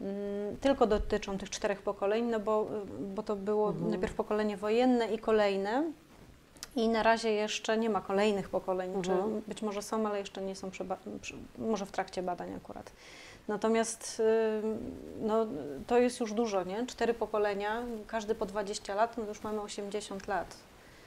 mm, 0.02 0.58
tylko 0.58 0.88
dotyczą 0.88 1.38
tych 1.38 1.50
czterech 1.50 1.82
pokoleń, 1.82 2.26
no 2.26 2.40
bo, 2.40 2.68
y, 3.00 3.04
bo 3.16 3.24
to 3.24 3.36
było 3.36 3.70
Mhm. 3.70 3.90
najpierw 3.90 4.14
pokolenie 4.14 4.58
wojenne 4.58 5.14
i 5.14 5.20
kolejne. 5.20 5.84
I 6.76 6.90
na 6.90 7.04
razie 7.04 7.32
jeszcze 7.32 7.78
nie 7.78 7.90
ma 7.90 8.02
kolejnych 8.02 8.50
pokoleń, 8.50 8.94
Mhm. 8.94 9.04
czy 9.04 9.48
być 9.48 9.62
może 9.62 9.82
są, 9.82 10.08
ale 10.08 10.20
jeszcze 10.20 10.42
nie 10.42 10.56
są, 10.56 10.72
przy- 10.72 10.86
może 11.58 11.86
w 11.86 11.92
trakcie 11.92 12.24
badań 12.24 12.54
akurat. 12.54 12.92
Natomiast 13.48 14.20
y, 14.20 14.24
no, 15.22 15.46
to 15.88 15.98
jest 15.98 16.20
już 16.20 16.34
dużo, 16.34 16.64
nie? 16.64 16.86
Cztery 16.88 17.14
pokolenia, 17.14 17.82
każdy 18.08 18.36
po 18.36 18.46
20 18.46 18.96
lat, 18.96 19.18
no 19.18 19.24
już 19.26 19.44
mamy 19.44 19.62
80 19.62 20.28
lat. 20.28 20.58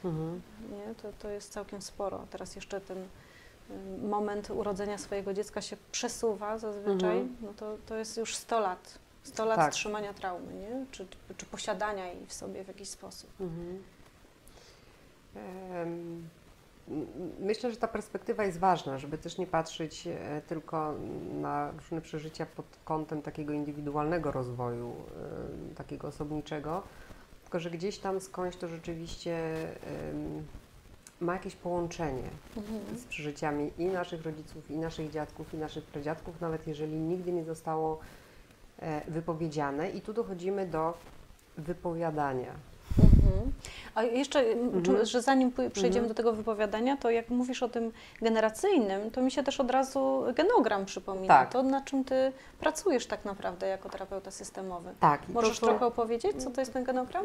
Mhm. 0.05 0.41
Nie? 0.71 0.95
To, 0.95 1.09
to 1.19 1.31
jest 1.31 1.53
całkiem 1.53 1.83
sporo. 1.83 2.27
Teraz 2.31 2.57
jeszcze 2.57 2.81
ten 2.81 2.99
y, 2.99 3.07
moment 4.09 4.51
urodzenia 4.51 4.99
swojego 4.99 5.35
dziecka 5.35 5.61
się 5.63 5.77
przesuwa 5.93 6.59
zazwyczaj, 6.59 7.19
Mhm. 7.19 7.37
no 7.43 7.53
to, 7.57 7.77
to 7.87 7.97
jest 7.97 8.17
już 8.17 8.37
100 8.37 8.61
lat. 8.61 8.99
100 9.23 9.45
lat 9.45 9.57
Tak. 9.57 9.73
trzymania 9.73 10.15
traumy, 10.15 10.55
nie? 10.55 10.87
Czy, 10.91 11.07
czy 11.37 11.47
posiadania 11.47 12.07
jej 12.07 12.27
w 12.27 12.33
sobie 12.33 12.65
w 12.65 12.69
jakiś 12.69 12.89
sposób. 12.89 13.31
Mhm. 13.41 13.83
Myślę, 17.41 17.71
że 17.71 17.77
ta 17.77 17.89
perspektywa 17.89 18.45
jest 18.45 18.59
ważna, 18.59 18.99
żeby 18.99 19.19
też 19.19 19.39
nie 19.39 19.47
patrzeć 19.47 20.07
e, 20.07 20.43
tylko 20.49 20.95
na 21.41 21.71
różne 21.71 22.01
przeżycia 22.01 22.47
pod 22.47 22.67
kątem 22.85 23.23
takiego 23.23 23.53
indywidualnego 23.53 24.33
rozwoju, 24.33 24.93
e, 25.73 25.75
takiego 25.75 26.09
osobniczego, 26.09 26.83
tylko 27.49 27.61
że 27.61 27.71
gdzieś 27.71 27.99
tam 27.99 28.21
skądś 28.21 28.57
to 28.57 28.69
rzeczywiście 28.69 29.37
em, 30.11 30.47
ma 31.21 31.33
jakieś 31.33 31.57
połączenie 31.57 32.23
Mhm. 32.57 32.99
z 32.99 33.05
przeżyciami 33.05 33.71
i 33.79 33.85
naszych 33.85 34.23
rodziców, 34.25 34.71
i 34.71 34.77
naszych 34.77 35.11
dziadków, 35.11 35.55
i 35.55 35.57
naszych 35.57 35.85
pradziadków, 35.85 36.41
nawet 36.41 36.67
jeżeli 36.67 36.95
nigdy 36.97 37.33
nie 37.33 37.45
zostało 37.45 37.99
e, 38.79 39.11
wypowiedziane. 39.11 39.91
I 39.91 40.01
tu 40.01 40.13
dochodzimy 40.13 40.67
do 40.67 40.95
wypowiadania. 41.59 42.53
Mhm. 43.29 43.53
A 43.95 44.03
jeszcze, 44.03 44.41
Mhm. 44.41 45.07
że 45.07 45.23
zanim 45.23 45.53
przejdziemy 45.53 45.89
Mhm. 45.89 46.09
do 46.09 46.15
tego 46.15 46.33
wypowiadania, 46.33 46.97
to 46.97 47.11
jak 47.11 47.29
mówisz 47.31 47.63
o 47.63 47.69
tym 47.69 47.93
generacyjnym, 48.23 49.11
to 49.11 49.23
mi 49.23 49.31
się 49.31 49.43
też 49.43 49.61
od 49.61 49.71
razu 49.71 50.23
genogram 50.35 50.85
przypomina. 50.85 51.29
Tak. 51.29 51.53
To, 51.53 51.63
na 51.63 51.81
czym 51.81 52.05
ty 52.05 52.33
pracujesz 52.61 53.07
tak 53.07 53.25
naprawdę 53.25 53.67
jako 53.69 53.89
terapeuta 53.89 54.31
systemowy. 54.31 54.91
Tak, 55.01 55.27
to 55.27 55.33
Możesz 55.33 55.59
są- 55.59 55.67
trochę 55.67 55.87
opowiedzieć, 55.87 56.43
co 56.43 56.51
to 56.51 56.61
jest 56.61 56.73
ten 56.73 56.85
genogram? 56.85 57.25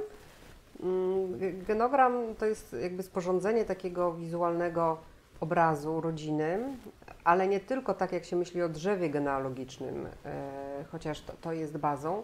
Mm, 0.83 1.39
ge- 1.39 1.63
Genogram 1.65 2.13
to 2.39 2.45
jest 2.45 2.75
jakby 2.81 3.03
sporządzenie 3.03 3.65
takiego 3.65 4.13
wizualnego 4.13 4.97
obrazu 5.39 6.01
rodziny, 6.01 6.59
ale 7.23 7.47
nie 7.47 7.59
tylko 7.59 7.93
tak, 7.93 8.11
jak 8.11 8.25
się 8.25 8.35
myśli 8.35 8.61
o 8.61 8.69
drzewie 8.69 9.09
genealogicznym, 9.09 10.05
e, 10.25 10.83
chociaż 10.91 11.21
to, 11.21 11.33
to 11.41 11.53
jest 11.53 11.77
bazą, 11.77 12.23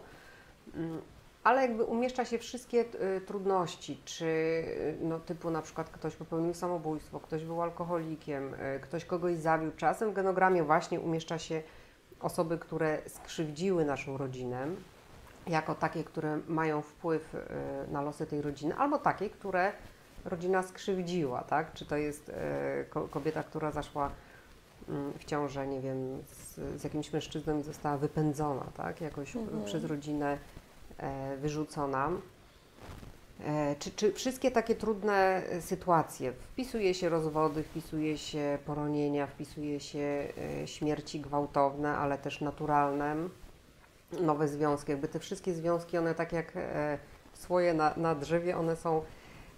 mm, 0.75 1.01
ale 1.43 1.61
jakby 1.61 1.83
umieszcza 1.83 2.25
się 2.25 2.37
wszystkie 2.37 2.79
e, 2.99 3.21
trudności, 3.21 4.01
czy 4.05 4.25
e, 5.01 5.03
no, 5.05 5.19
typu 5.19 5.51
na 5.51 5.61
przykład 5.61 5.89
ktoś 5.89 6.15
popełnił 6.15 6.53
samobójstwo, 6.53 7.19
ktoś 7.19 7.43
był 7.45 7.61
alkoholikiem, 7.61 8.53
e, 8.59 8.79
ktoś 8.79 9.05
kogoś 9.05 9.37
zabił. 9.37 9.71
Czasem 9.77 10.11
w 10.11 10.13
genogramie 10.13 10.63
właśnie 10.63 10.99
umieszcza 10.99 11.37
się 11.39 11.63
osoby, 12.19 12.57
które 12.57 13.01
skrzywdziły 13.07 13.85
naszą 13.85 14.17
rodzinę, 14.17 14.67
jako 15.47 15.75
takie, 15.75 16.03
które 16.03 16.39
mają 16.47 16.81
wpływ 16.81 17.35
na 17.91 18.01
losy 18.01 18.25
tej 18.25 18.41
rodziny, 18.41 18.75
albo 18.75 18.97
takie, 18.97 19.29
które 19.29 19.71
rodzina 20.25 20.63
skrzywdziła, 20.63 21.41
tak? 21.43 21.73
Czy 21.73 21.85
to 21.85 21.97
jest 21.97 22.31
ko- 22.89 23.07
kobieta, 23.07 23.43
która 23.43 23.71
zaszła 23.71 24.11
mm, 24.89 25.13
w 25.19 25.25
ciążę, 25.25 25.67
nie 25.67 25.81
wiem, 25.81 26.23
z, 26.27 26.55
z 26.81 26.83
jakimś 26.83 27.13
mężczyzną 27.13 27.59
i 27.59 27.63
została 27.63 27.97
wypędzona, 27.97 28.65
tak? 28.77 29.01
Jakoś 29.01 29.35
Mhm. 29.35 29.65
przez 29.65 29.83
rodzinę 29.83 30.37
wyrzucona. 31.37 32.11
E, 33.45 33.75
Czy, 33.79 33.91
czy 33.91 34.13
wszystkie 34.13 34.51
takie 34.51 34.75
trudne 34.75 35.43
e, 35.49 35.61
sytuacje, 35.61 36.31
wpisuje 36.33 36.93
się 36.93 37.09
rozwody, 37.09 37.63
wpisuje 37.63 38.17
się 38.17 38.57
poronienia, 38.65 39.27
wpisuje 39.27 39.79
się 39.79 40.27
e, 40.63 40.67
śmierci 40.67 41.19
gwałtowne, 41.19 41.97
ale 41.97 42.17
też 42.17 42.41
naturalne, 42.41 43.15
nowe 44.21 44.47
związki, 44.47 44.91
jakby 44.91 45.07
te 45.07 45.19
wszystkie 45.19 45.53
związki, 45.53 45.97
one 45.97 46.15
tak 46.15 46.33
jak 46.33 46.51
e, 46.55 46.97
słoje 47.33 47.73
na, 47.73 47.93
na 47.97 48.15
drzewie, 48.15 48.57
one 48.57 48.75
są 48.75 49.01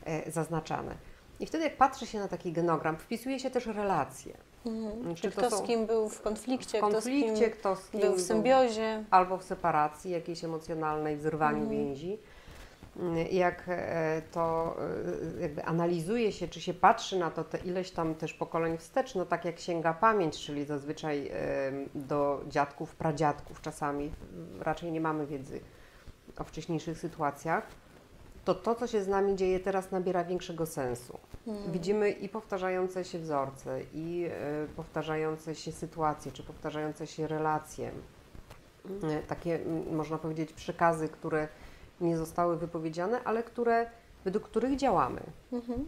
e, 0.05 0.31
zaznaczane. 0.31 0.95
I 1.39 1.45
wtedy 1.45 1.63
jak 1.63 1.77
patrzy 1.77 2.07
się 2.07 2.19
na 2.19 2.27
taki 2.27 2.51
genogram, 2.51 2.97
wpisuje 2.97 3.39
się 3.39 3.49
też 3.49 3.65
relacje. 3.65 4.37
Mhm. 4.65 5.15
Czy 5.15 5.21
Czy 5.21 5.31
to 5.31 5.41
kto 5.47 5.57
z 5.57 5.61
kim 5.61 5.85
był 5.87 6.09
w 6.09 6.21
konflikcie, 6.21 6.77
W 6.77 6.81
konflikcie, 6.81 7.49
kto 7.49 7.59
kto 7.59 7.75
z 7.75 7.79
z 7.85 7.89
kim 7.89 7.99
kim 8.01 8.09
był 8.09 8.17
w 8.17 8.21
symbiozie. 8.21 9.03
albo 9.11 9.37
w 9.37 9.43
separacji 9.43 10.11
jakiejś 10.11 10.43
emocjonalnej, 10.43 11.17
w 11.17 11.21
zerwaniu 11.21 11.61
Mhm. 11.63 11.77
więzi. 11.79 12.17
Mm, 12.99 13.15
Jak 13.31 13.63
e, 13.67 14.21
to 14.31 14.75
e, 15.37 15.41
jakby 15.41 15.63
analizuje 15.65 16.31
się, 16.31 16.47
czy 16.47 16.61
się 16.61 16.73
patrzy 16.73 17.19
na 17.19 17.31
to 17.31 17.43
te 17.43 17.57
ileś 17.57 17.91
tam 17.91 18.15
też 18.15 18.33
pokoleń 18.33 18.77
wstecz, 18.77 19.15
no 19.15 19.25
tak 19.25 19.45
jak 19.45 19.59
sięga 19.59 19.93
pamięć, 19.93 20.45
czyli 20.45 20.65
zazwyczaj 20.65 21.31
do 21.95 22.41
dziadków, 22.47 22.95
pradziadków 22.95 23.61
czasami, 23.61 24.11
raczej 24.59 24.91
nie 24.91 25.01
mamy 25.01 25.25
wiedzy 25.27 25.59
o 26.37 26.43
wcześniejszych 26.43 26.97
sytuacjach, 26.97 27.67
to 28.45 28.55
to, 28.55 28.75
co 28.75 28.87
się 28.87 29.03
z 29.03 29.07
nami 29.07 29.35
dzieje 29.35 29.59
teraz, 29.59 29.91
nabiera 29.91 30.23
większego 30.23 30.65
sensu. 30.65 31.19
Mhm. 31.47 31.71
Widzimy 31.71 32.09
i 32.11 32.29
powtarzające 32.29 33.05
się 33.05 33.19
wzorce, 33.19 33.79
i 33.93 34.29
e, 34.31 34.67
powtarzające 34.75 35.55
się 35.55 35.71
sytuacje, 35.71 36.31
czy 36.31 36.43
powtarzające 36.43 37.07
się 37.07 37.27
relacje. 37.27 37.91
E, 39.03 39.19
takie, 39.27 39.55
m, 39.55 39.95
można 39.95 40.17
powiedzieć, 40.17 40.53
przekazy, 40.53 41.09
które 41.09 41.47
nie 42.01 42.17
zostały 42.17 42.57
wypowiedziane, 42.57 43.23
ale 43.23 43.43
które, 43.43 43.89
według 44.25 44.45
których 44.45 44.75
działamy. 44.75 45.21
Mhm. 45.53 45.85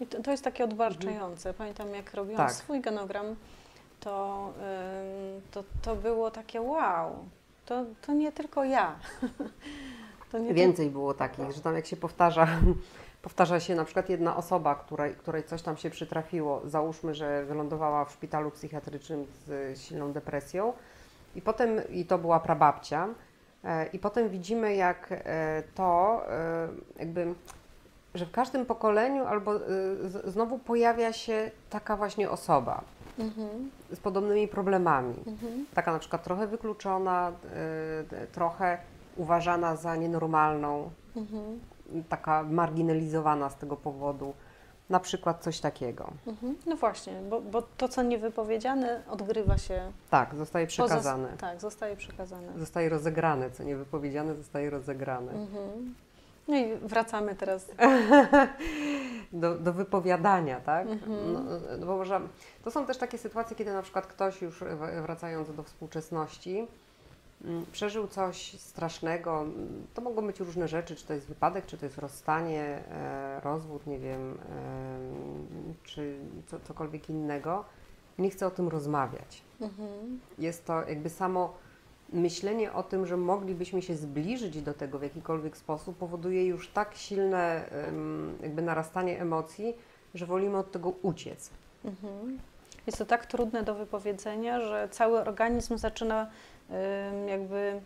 I 0.00 0.06
to, 0.06 0.22
to 0.22 0.30
jest 0.30 0.44
takie 0.44 0.64
odbarczające. 0.64 1.54
Pamiętam, 1.54 1.94
jak 1.94 2.14
robiłam 2.14 2.46
Tak. 2.46 2.52
swój 2.52 2.80
genogram, 2.80 3.36
to, 4.00 4.52
to, 5.50 5.64
to 5.82 5.96
było 5.96 6.30
takie 6.30 6.60
wow, 6.60 7.24
to, 7.66 7.84
to 8.06 8.12
nie 8.12 8.32
tylko 8.32 8.64
ja. 8.64 8.98
to 10.32 10.38
nie 10.38 10.54
Więcej 10.54 10.90
było 10.90 11.14
takich, 11.14 11.52
że 11.52 11.60
tam 11.60 11.74
jak 11.74 11.86
się 11.86 11.96
powtarza, 11.96 12.48
powtarza 13.22 13.60
się 13.60 13.74
na 13.74 13.84
przykład 13.84 14.08
jedna 14.08 14.36
osoba, 14.36 14.74
której, 14.74 15.14
której 15.14 15.44
coś 15.44 15.62
tam 15.62 15.76
się 15.76 15.90
przytrafiło, 15.90 16.62
załóżmy, 16.64 17.14
że 17.14 17.44
wylądowała 17.44 18.04
w 18.04 18.12
szpitalu 18.12 18.50
psychiatrycznym 18.50 19.26
z 19.46 19.78
silną 19.80 20.12
depresją 20.12 20.72
i 21.36 21.42
potem, 21.42 21.80
i 21.90 22.04
to 22.04 22.18
była 22.18 22.40
prababcia, 22.40 23.08
e, 23.64 23.86
i 23.86 23.98
potem 23.98 24.28
widzimy 24.28 24.74
jak 24.74 25.08
e, 25.10 25.62
to 25.74 26.22
e, 26.28 26.68
jakby, 26.98 27.34
że 28.14 28.26
w 28.26 28.30
każdym 28.30 28.66
pokoleniu 28.66 29.24
albo 29.24 29.52
znowu 30.24 30.58
pojawia 30.58 31.12
się 31.12 31.50
taka 31.70 31.96
właśnie 31.96 32.30
osoba 32.30 32.84
Mhm, 33.20 33.70
z 33.92 34.00
podobnymi 34.00 34.48
problemami. 34.48 35.14
Mhm. 35.26 35.66
taka 35.74 35.92
na 35.92 35.98
przykład 35.98 36.24
trochę 36.24 36.46
wykluczona, 36.46 37.32
trochę 38.32 38.78
uważana 39.20 39.76
za 39.76 39.96
nienormalną, 39.96 40.90
Mhm, 41.16 41.60
taka 42.08 42.42
marginalizowana 42.42 43.50
z 43.50 43.56
tego 43.56 43.76
powodu. 43.76 44.32
Na 44.90 45.00
przykład 45.00 45.42
coś 45.42 45.60
takiego. 45.60 46.10
mhm. 46.26 46.56
No 46.66 46.76
właśnie, 46.76 47.12
bo, 47.30 47.40
bo 47.40 47.62
to, 47.62 47.88
co 47.88 48.02
niewypowiedziane, 48.02 49.02
odgrywa 49.10 49.58
się. 49.58 49.92
Tak, 50.10 50.34
zostaje 50.34 50.66
poza- 50.66 50.70
przekazane. 50.86 51.28
tak, 51.38 51.60
zostaje 51.60 51.96
przekazane. 51.96 52.52
Zostaje 52.58 52.88
rozegrane, 52.88 53.50
co 53.50 53.62
niewypowiedziane 53.64 54.34
zostaje 54.34 54.70
rozegrane. 54.70 55.32
Mhm. 55.32 55.94
No 56.48 56.56
i 56.56 56.76
wracamy 56.76 57.34
teraz. 57.34 57.66
Do, 59.32 59.58
do 59.58 59.72
wypowiadania, 59.72 60.60
tak? 60.60 60.86
Mhm. 60.88 61.32
No, 61.32 61.40
no 61.78 61.86
bo 61.86 61.96
może, 61.96 62.20
to 62.64 62.70
są 62.70 62.86
też 62.86 62.96
takie 62.98 63.18
sytuacje, 63.18 63.56
kiedy 63.56 63.72
na 63.72 63.82
przykład 63.82 64.06
ktoś 64.06 64.42
już 64.42 64.64
wracając 65.02 65.54
do 65.54 65.62
współczesności, 65.62 66.66
przeżył 67.72 68.08
coś 68.08 68.52
strasznego. 68.60 69.40
Mm, 69.40 69.86
To 69.94 70.02
mogą 70.02 70.26
być 70.26 70.40
różne 70.40 70.68
rzeczy, 70.68 70.96
czy 70.96 71.06
to 71.06 71.12
jest 71.14 71.26
wypadek, 71.26 71.66
czy 71.66 71.78
to 71.78 71.86
jest 71.86 71.98
rozstanie, 71.98 72.62
e, 72.90 73.40
rozwód, 73.44 73.86
nie 73.86 73.98
wiem, 73.98 74.30
em, 74.30 75.74
czy 75.84 76.18
co, 76.46 76.60
cokolwiek 76.60 77.10
innego. 77.10 77.64
Nie 78.18 78.30
chce 78.30 78.46
o 78.46 78.50
tym 78.50 78.68
rozmawiać. 78.68 79.42
Mhm. 79.60 80.20
Jest 80.38 80.64
to 80.66 80.88
jakby 80.88 81.10
samo 81.10 81.54
myślenie 82.12 82.72
o 82.72 82.82
tym, 82.82 83.06
że 83.06 83.16
moglibyśmy 83.16 83.82
się 83.82 83.96
zbliżyć 83.96 84.62
do 84.62 84.74
tego 84.74 84.98
w 84.98 85.02
jakikolwiek 85.02 85.56
sposób, 85.56 85.96
powoduje 85.96 86.46
już 86.46 86.68
tak 86.68 86.94
silne 86.94 87.64
jakby 88.42 88.62
narastanie 88.62 89.20
emocji, 89.20 89.74
że 90.14 90.26
wolimy 90.26 90.58
od 90.58 90.72
tego 90.72 90.88
uciec. 91.02 91.50
Mhm. 91.84 92.38
Jest 92.86 92.98
to 92.98 93.06
tak 93.06 93.26
trudne 93.26 93.62
do 93.62 93.74
wypowiedzenia, 93.74 94.60
że 94.60 94.88
cały 94.90 95.20
organizm 95.20 95.78
zaczyna 95.78 96.30
jakby 97.28 97.80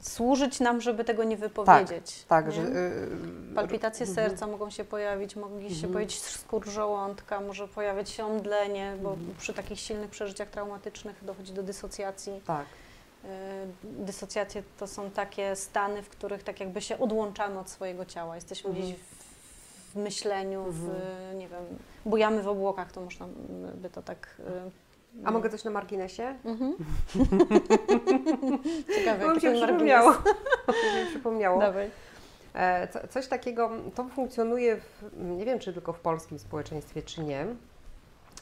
służyć 0.00 0.60
nam, 0.60 0.80
żeby 0.80 1.04
tego 1.04 1.24
nie 1.24 1.36
wypowiedzieć. 1.36 2.24
Tak, 2.28 2.46
nie? 2.46 2.52
że. 2.52 2.62
y, 2.62 3.54
Palpitacje 3.54 4.06
mhm. 4.06 4.28
serca 4.28 4.46
mogą 4.46 4.70
się 4.70 4.84
pojawić, 4.84 5.36
mogą 5.36 5.60
się 5.60 5.66
Mhm. 5.66 5.92
pojawić 5.92 6.20
skór 6.20 6.66
żołądka, 6.68 7.40
może 7.40 7.68
pojawiać 7.68 8.10
się 8.10 8.26
omdlenie, 8.26 8.96
bo 9.02 9.10
Mhm. 9.10 9.34
przy 9.38 9.54
takich 9.54 9.80
silnych 9.80 10.10
przeżyciach 10.10 10.50
traumatycznych 10.50 11.24
dochodzi 11.24 11.52
do 11.52 11.62
dysocjacji. 11.62 12.40
Tak, 12.46 12.66
Y, 13.24 13.28
Dysocjacje 13.82 14.62
to 14.78 14.86
są 14.86 15.10
takie 15.10 15.56
stany, 15.56 16.02
w 16.02 16.08
których 16.08 16.42
tak 16.42 16.60
jakby 16.60 16.80
się 16.80 16.98
odłączamy 16.98 17.58
od 17.58 17.70
swojego 17.70 18.04
ciała. 18.04 18.34
Jesteśmy 18.34 18.72
gdzieś 18.72 18.94
w, 19.94 19.96
myśleniu, 19.96 20.64
w, 20.68 20.88
nie 21.34 21.48
wiem, 21.48 21.64
bujamy 22.06 22.42
w 22.42 22.48
obłokach, 22.48 22.92
to 22.92 23.00
można 23.00 23.26
by 23.74 23.90
to 23.90 24.02
tak... 24.02 24.36
A 25.24 25.30
mogę 25.30 25.50
coś 25.50 25.64
na 25.64 25.70
marginesie? 25.70 26.34
Mhm. 26.44 26.74
Ciekawe, 28.96 29.26
jak 29.26 29.40
się 29.40 29.52
przypomniało. 29.52 30.12
się 31.02 31.06
przypomniało. 31.10 31.60
Dawaj. 31.60 31.90
E, 32.54 32.88
co, 32.88 33.08
coś 33.08 33.28
takiego, 33.28 33.70
to 33.94 34.04
funkcjonuje, 34.04 34.76
w, 34.76 35.02
nie 35.16 35.44
wiem 35.44 35.58
czy 35.58 35.72
tylko 35.72 35.92
w 35.92 36.00
polskim 36.00 36.38
społeczeństwie, 36.38 37.02
czy 37.02 37.24
nie, 37.24 37.46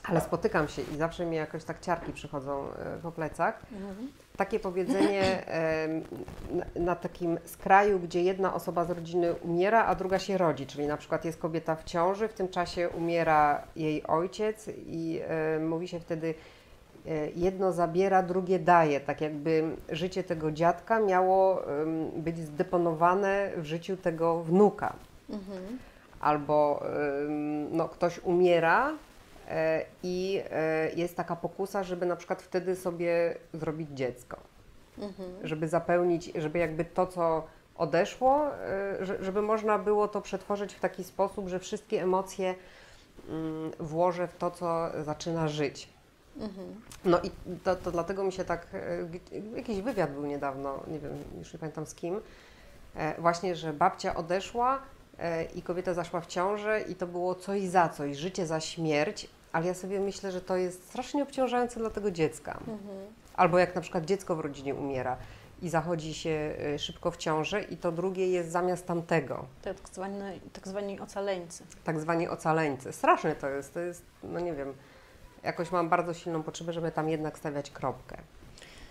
ale 0.05 0.21
spotykam 0.21 0.69
się 0.69 0.83
i 0.83 0.97
zawsze 0.97 1.27
mi 1.27 1.37
jakoś 1.37 1.65
tak 1.65 1.81
ciarki 1.81 2.13
przychodzą 2.13 2.67
e, 2.71 2.99
po 3.03 3.13
plecach. 3.13 3.63
Mhm. 3.73 4.09
Takie 4.37 4.61
powiedzenie 4.61 5.47
em, 5.47 6.03
na, 6.51 6.65
na 6.77 6.97
takim 6.97 7.39
skraju, 7.45 7.99
gdzie 8.01 8.23
jedna 8.23 8.55
osoba 8.55 8.85
z 8.85 8.91
rodziny 8.91 9.35
umiera, 9.35 9.85
a 9.85 9.95
druga 9.95 10.19
się 10.19 10.39
rodzi, 10.39 10.67
czyli 10.67 10.87
na 10.87 10.97
przykład 10.97 11.25
jest 11.25 11.39
kobieta 11.39 11.77
w 11.77 11.85
ciąży, 11.85 12.29
w 12.29 12.35
tym 12.35 12.49
czasie 12.49 12.89
umiera 12.89 13.63
jej 13.77 14.07
ojciec 14.07 14.69
i 14.87 15.21
e, 15.23 15.59
mówi 15.59 15.89
się 15.89 16.01
wtedy 16.01 16.29
e, 16.29 16.62
jedno 17.37 17.73
zabiera, 17.73 18.23
drugie 18.23 18.59
daje, 18.59 19.01
tak 19.01 19.21
jakby 19.21 19.65
życie 19.89 20.25
tego 20.25 20.53
dziadka 20.53 21.01
miało 21.01 21.63
być 22.17 22.39
zdeponowane 22.39 23.51
w 23.57 23.65
życiu 23.65 23.97
tego 23.97 24.43
wnuka 24.43 24.93
Mhm. 25.31 25.79
albo 26.21 26.83
no, 27.71 27.89
ktoś 27.89 28.19
umiera 28.19 28.93
e, 29.49 29.85
i 30.03 30.41
e, 30.51 30.91
jest 30.97 31.17
taka 31.17 31.37
pokusa, 31.37 31.83
żeby 31.85 32.07
na 32.07 32.17
przykład 32.17 32.43
wtedy 32.43 32.77
sobie 32.77 33.35
zrobić 33.53 33.89
dziecko, 33.91 34.37
Mhm. 34.99 35.31
żeby 35.43 35.69
zapełnić, 35.69 36.33
żeby 36.35 36.59
jakby 36.59 36.85
to, 36.85 37.07
co 37.07 37.45
odeszło, 37.77 38.47
e, 39.01 39.05
że- 39.05 39.25
żeby 39.25 39.43
można 39.43 39.79
było 39.79 40.09
to 40.09 40.21
przetworzyć 40.21 40.75
w 40.75 40.81
taki 40.81 41.05
sposób, 41.05 41.49
że 41.49 41.59
wszystkie 41.59 42.03
emocje 42.03 42.55
mm, 43.29 43.71
włożę 43.81 44.29
w 44.29 44.37
to, 44.37 44.51
co 44.51 44.91
zaczyna 45.05 45.49
żyć. 45.49 45.89
Mhm. 46.37 46.81
No 47.05 47.21
i 47.23 47.31
to, 47.65 47.77
to 47.77 47.91
dlatego 47.93 48.25
mi 48.25 48.33
się 48.33 48.45
tak, 48.45 48.67
e, 48.75 49.57
jakiś 49.57 49.81
wywiad 49.83 50.13
był 50.13 50.27
niedawno, 50.27 50.81
nie 50.87 50.99
wiem, 50.99 51.13
już 51.39 51.53
nie 51.53 51.59
pamiętam 51.59 51.87
z 51.87 51.95
kim, 51.95 52.21
e, 52.97 53.21
właśnie, 53.21 53.57
że 53.57 53.73
babcia 53.73 54.15
odeszła 54.15 54.79
e, 55.19 55.45
i 55.45 55.63
kobieta 55.63 55.95
zaszła 55.95 56.21
w 56.21 56.27
ciążę 56.27 56.81
i 56.81 56.95
to 56.95 57.07
było 57.07 57.35
coś 57.35 57.63
za 57.63 57.89
coś, 57.89 58.17
życie 58.17 58.47
za 58.47 58.61
śmierć, 58.61 59.29
ale 59.53 59.67
ja 59.67 59.75
sobie 59.75 60.01
myślę, 60.01 60.33
że 60.33 60.41
to 60.41 60.57
jest 60.57 60.89
strasznie 60.89 61.23
obciążające 61.23 61.81
dla 61.81 61.91
tego 61.91 62.11
dziecka. 62.11 62.53
Mhm. 62.53 62.81
Albo 63.35 63.59
jak 63.59 63.75
na 63.75 63.81
przykład 63.81 64.05
dziecko 64.05 64.37
w 64.37 64.41
rodzinie 64.41 64.75
umiera 64.75 65.17
i 65.63 65.69
zachodzi 65.69 66.15
się 66.15 66.55
szybko 66.79 67.11
w 67.11 67.17
ciążę 67.17 67.63
i 67.63 67.77
to 67.77 67.93
drugie 67.93 68.29
jest 68.29 68.51
zamiast 68.51 68.87
tamtego, 68.87 69.45
Tak 69.63 69.77
zwani, 69.93 70.41
tak 70.53 70.69
zwani 70.69 71.01
ocaleńcy. 71.01 71.65
tak 71.85 72.01
zwani 72.01 72.29
ocaleńcy. 72.29 72.93
Straszne 72.93 73.35
to 73.37 73.49
jest, 73.49 73.75
to 73.75 73.81
jest, 73.81 74.05
no 74.23 74.41
nie 74.41 74.53
wiem, 74.55 74.75
jakoś 75.43 75.71
mam 75.71 75.89
bardzo 75.89 76.15
silną 76.15 76.43
potrzebę, 76.43 76.73
żeby 76.73 76.93
tam 76.93 77.09
jednak 77.09 77.39
stawiać 77.39 77.71
kropkę. 77.71 78.17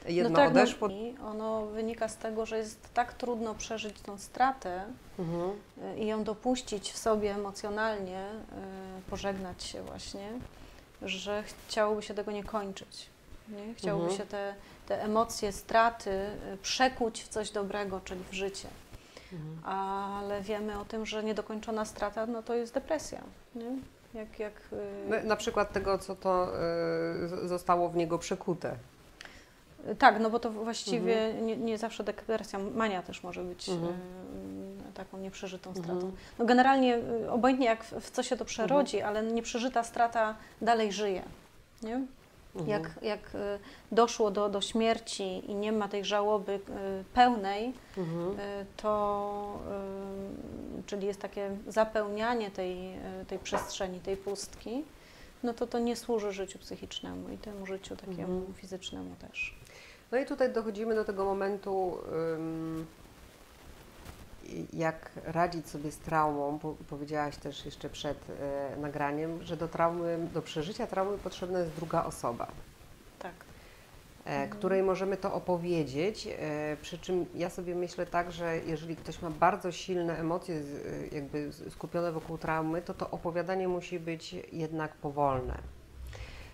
Jedno 0.05 0.29
no 0.29 0.35
tak, 0.35 0.49
odeszło, 0.49 0.87
No, 0.87 1.29
ono 1.29 1.65
wynika 1.65 2.07
z 2.07 2.17
tego, 2.17 2.45
że 2.45 2.57
jest 2.57 2.93
tak 2.93 3.13
trudno 3.13 3.55
przeżyć 3.55 4.01
tą 4.01 4.17
stratę 4.17 4.83
Mhm. 5.19 5.51
y, 5.95 5.99
i 5.99 6.07
ją 6.07 6.23
dopuścić 6.23 6.91
w 6.91 6.97
sobie 6.97 7.35
emocjonalnie, 7.35 8.25
y, 8.99 9.09
pożegnać 9.09 9.63
się 9.63 9.83
właśnie, 9.83 10.29
że 11.01 11.43
chciałoby 11.43 12.01
się 12.01 12.13
tego 12.13 12.31
nie 12.31 12.43
kończyć. 12.43 13.09
Nie? 13.49 13.73
Chciałoby 13.73 14.03
Mhm. 14.09 14.21
się 14.21 14.25
te, 14.25 14.55
te 14.87 15.03
emocje 15.03 15.51
straty 15.51 16.09
y, 16.53 16.57
przekuć 16.61 17.23
w 17.23 17.27
coś 17.27 17.51
dobrego, 17.51 18.01
czyli 18.05 18.23
w 18.31 18.33
życie. 18.33 18.67
Mhm. 19.33 19.75
Ale 19.75 20.41
wiemy 20.41 20.79
o 20.79 20.85
tym, 20.85 21.05
że 21.05 21.23
niedokończona 21.23 21.85
strata 21.85 22.25
no 22.25 22.43
to 22.43 22.55
jest 22.55 22.73
depresja. 22.73 23.21
Nie? 23.55 23.77
Jak, 24.13 24.39
jak, 24.39 24.53
y, 24.73 25.09
No, 25.09 25.15
Na 25.23 25.35
przykład 25.35 25.71
tego, 25.73 25.97
co 25.97 26.15
to 26.15 26.47
y, 27.43 27.47
zostało 27.47 27.89
w 27.89 27.95
niego 27.95 28.17
przekute. 28.19 28.75
Tak, 29.99 30.19
no 30.19 30.29
bo 30.29 30.39
to 30.39 30.51
właściwie 30.51 31.33
nie, 31.33 31.57
nie 31.57 31.77
zawsze 31.77 32.03
depresja, 32.03 32.59
mania 32.59 33.01
też 33.03 33.23
może 33.23 33.43
być 33.43 33.69
Mhm. 33.69 33.93
y, 34.89 34.93
taką 34.93 35.17
nieprzeżytą 35.17 35.69
Mhm. 35.69 35.85
stratą. 35.85 36.11
No 36.39 36.45
generalnie 36.45 36.97
y, 36.97 37.31
obojętnie 37.31 37.65
jak 37.65 37.83
w, 37.83 37.93
w 38.01 38.11
co 38.11 38.23
się 38.23 38.37
to 38.37 38.45
przerodzi, 38.45 39.01
ale 39.01 39.23
nieprzeżyta 39.23 39.83
strata 39.83 40.35
dalej 40.61 40.91
żyje. 40.91 41.21
Nie? 41.83 42.01
Mhm. 42.55 42.69
Jak, 42.69 43.03
jak 43.03 43.35
y, 43.35 43.59
doszło 43.91 44.31
do, 44.31 44.49
do 44.49 44.61
śmierci 44.61 45.51
i 45.51 45.55
nie 45.55 45.71
ma 45.71 45.87
tej 45.87 46.05
żałoby 46.05 46.51
y, 46.51 46.59
pełnej, 47.13 47.73
Mhm. 47.97 48.39
y, 48.39 48.65
to 48.77 49.59
czyli 50.85 51.07
jest 51.07 51.19
takie 51.21 51.57
zapełnianie 51.67 52.51
tej, 52.51 52.77
tej 53.27 53.39
przestrzeni, 53.39 53.99
tej 53.99 54.17
pustki, 54.17 54.83
no 55.43 55.53
to 55.53 55.67
to 55.67 55.79
nie 55.79 55.95
służy 55.95 56.31
życiu 56.31 56.59
psychicznemu 56.59 57.29
i 57.29 57.37
temu 57.37 57.65
życiu 57.65 57.95
takiemu 57.95 58.33
Mhm. 58.37 58.53
fizycznemu 58.53 59.15
też. 59.15 59.55
No 60.11 60.17
i 60.17 60.25
tutaj 60.25 60.53
dochodzimy 60.53 60.95
do 60.95 61.05
tego 61.05 61.25
momentu, 61.25 61.97
ym, 62.35 62.85
jak 64.73 65.11
radzić 65.25 65.69
sobie 65.69 65.91
z 65.91 65.97
traumą. 65.97 66.59
Po, 66.59 66.75
powiedziałaś 66.89 67.37
też 67.37 67.65
jeszcze 67.65 67.89
przed 67.89 68.17
e, 68.29 68.77
nagraniem, 68.77 69.43
że 69.43 69.57
do 69.57 69.67
traumy, 69.67 70.27
do 70.33 70.41
przeżycia 70.41 70.87
traumy 70.87 71.17
potrzebna 71.17 71.59
jest 71.59 71.71
druga 71.71 72.03
osoba. 72.03 72.47
Tak. 73.19 73.33
e, 74.25 74.29
Mhm. 74.29 74.49
której 74.49 74.83
możemy 74.83 75.17
to 75.17 75.33
opowiedzieć. 75.33 76.27
E, 76.27 76.77
przy 76.81 76.97
czym 76.99 77.25
ja 77.35 77.49
sobie 77.49 77.75
myślę 77.75 78.05
tak, 78.05 78.31
że 78.31 78.57
jeżeli 78.57 78.95
ktoś 78.95 79.21
ma 79.21 79.29
bardzo 79.29 79.71
silne 79.71 80.17
emocje 80.19 80.63
z, 80.63 80.85
e, 80.85 81.15
jakby 81.15 81.51
skupione 81.69 82.11
wokół 82.11 82.37
traumy, 82.37 82.81
to 82.81 82.93
to 82.93 83.09
opowiadanie 83.11 83.67
musi 83.67 83.99
być 83.99 84.35
jednak 84.51 84.93
powolne. 84.95 85.57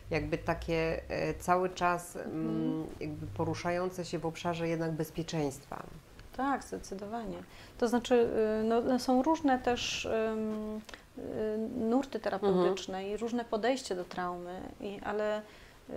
Jakby 0.10 0.38
takie 0.38 1.02
e, 1.10 1.34
cały 1.34 1.70
czas 1.70 2.16
mm, 2.16 2.88
jakby 3.00 3.28
poruszające 3.28 4.06
się 4.06 4.20
w 4.20 4.26
obszarze 4.26 4.68
jednak 4.68 4.92
bezpieczeństwa. 4.92 5.84
Tak, 6.38 6.64
zdecydowanie. 6.64 7.38
To 7.78 7.88
znaczy, 7.88 8.30
y, 8.62 8.64
no, 8.64 8.82
no, 8.82 9.00
są 9.00 9.24
różne 9.24 9.60
też 9.60 10.06
y, 10.06 10.10
nurty 11.80 12.20
terapeutyczne 12.20 13.10
i 13.10 13.18
różne 13.18 13.46
podejście 13.46 13.96
do 13.96 14.04
traumy, 14.04 14.62
i, 14.82 15.00
ale 15.04 15.42
ym, 15.90 15.96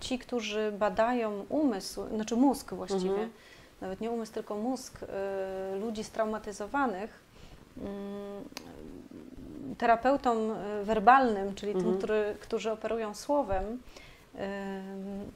ci, 0.00 0.18
którzy 0.18 0.72
badają 0.78 1.44
umysł, 1.48 2.08
znaczy 2.14 2.36
mózg 2.36 2.74
właściwie, 2.74 3.10
Mhm. 3.10 3.30
nawet 3.80 4.00
nie 4.00 4.10
umysł, 4.10 4.32
tylko 4.32 4.54
mózg 4.56 5.02
y, 5.02 5.06
ludzi 5.78 6.04
straumatyzowanych, 6.04 7.24
terapeutom 9.78 10.38
y, 10.50 10.84
werbalnym, 10.84 11.54
czyli 11.54 11.72
Mhm. 11.72 11.84
tym, 11.90 11.98
który, 11.98 12.36
którzy 12.40 12.72
operują 12.72 13.14
słowem, 13.14 13.78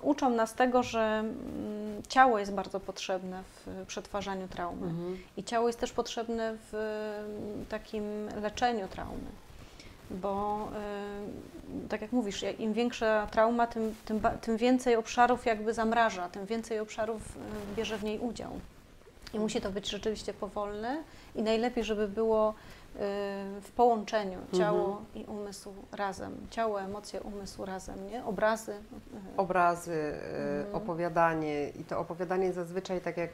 uczą 0.03 0.31
nas 0.31 0.55
tego, 0.55 0.83
że 0.83 1.01
mm, 1.01 2.03
ciało 2.09 2.39
jest 2.39 2.53
bardzo 2.53 2.81
potrzebne 2.81 3.43
w 3.67 3.87
przetwarzaniu 3.87 4.49
traumy 4.49 4.93
i 5.37 5.45
ciało 5.45 5.67
jest 5.67 5.81
też 5.81 5.93
potrzebne 5.93 6.57
w 6.73 6.75
mm, 6.75 7.67
takim 7.67 8.03
leczeniu 8.43 8.89
traumy. 8.89 9.31
Bo 10.11 10.69
tak 11.89 12.03
jak 12.03 12.13
mówisz, 12.13 12.45
im 12.59 12.73
większa 12.73 13.27
trauma, 13.27 13.67
tym, 13.67 13.95
tym, 14.05 14.21
tym 14.41 14.57
więcej 14.57 14.97
obszarów 14.97 15.47
jakby 15.47 15.75
zamraża, 15.75 16.29
tym 16.29 16.47
więcej 16.47 16.79
obszarów 16.79 17.23
bierze 17.77 17.99
w 17.99 18.05
niej 18.05 18.19
udział. 18.19 18.51
I 19.35 19.39
musi 19.39 19.61
to 19.61 19.71
być 19.71 19.91
rzeczywiście 19.91 20.35
powolne 20.35 21.03
i 21.35 21.43
najlepiej, 21.43 21.85
żeby 21.85 22.09
było 22.09 22.55
w 23.61 23.71
połączeniu 23.77 24.39
ciało 24.59 25.03
i 25.15 25.25
umysł 25.25 25.73
razem. 25.93 26.37
Ciało, 26.51 26.81
emocje, 26.83 27.21
umysł 27.23 27.65
razem, 27.65 28.11
nie? 28.11 28.25
Obrazy. 28.25 28.73
y, 28.73 29.37
Obrazy, 29.37 29.93
e, 29.95 30.59
Mhm. 30.61 30.75
opowiadanie 30.77 31.69
i 31.69 31.85
to 31.85 31.99
opowiadanie 31.99 32.53
zazwyczaj 32.53 33.01
tak 33.01 33.17
jak 33.17 33.31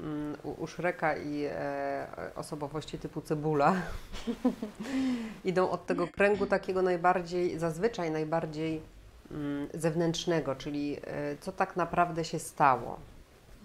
mm, 0.00 0.36
u, 0.42 0.62
u 0.62 0.66
Szreka 0.66 1.16
i 1.16 1.44
e, 1.50 2.06
osobowości 2.36 2.98
typu 2.98 3.20
cebula 3.20 3.74
idą 5.44 5.70
od 5.70 5.86
tego 5.86 6.06
kręgu 6.08 6.46
takiego 6.46 6.82
najbardziej, 6.82 7.58
zazwyczaj 7.58 8.10
najbardziej 8.10 8.82
mm, 9.30 9.68
zewnętrznego, 9.74 10.54
czyli 10.54 10.96
e, 10.96 11.36
co 11.40 11.52
tak 11.52 11.76
naprawdę 11.76 12.24
się 12.24 12.38
stało, 12.38 12.96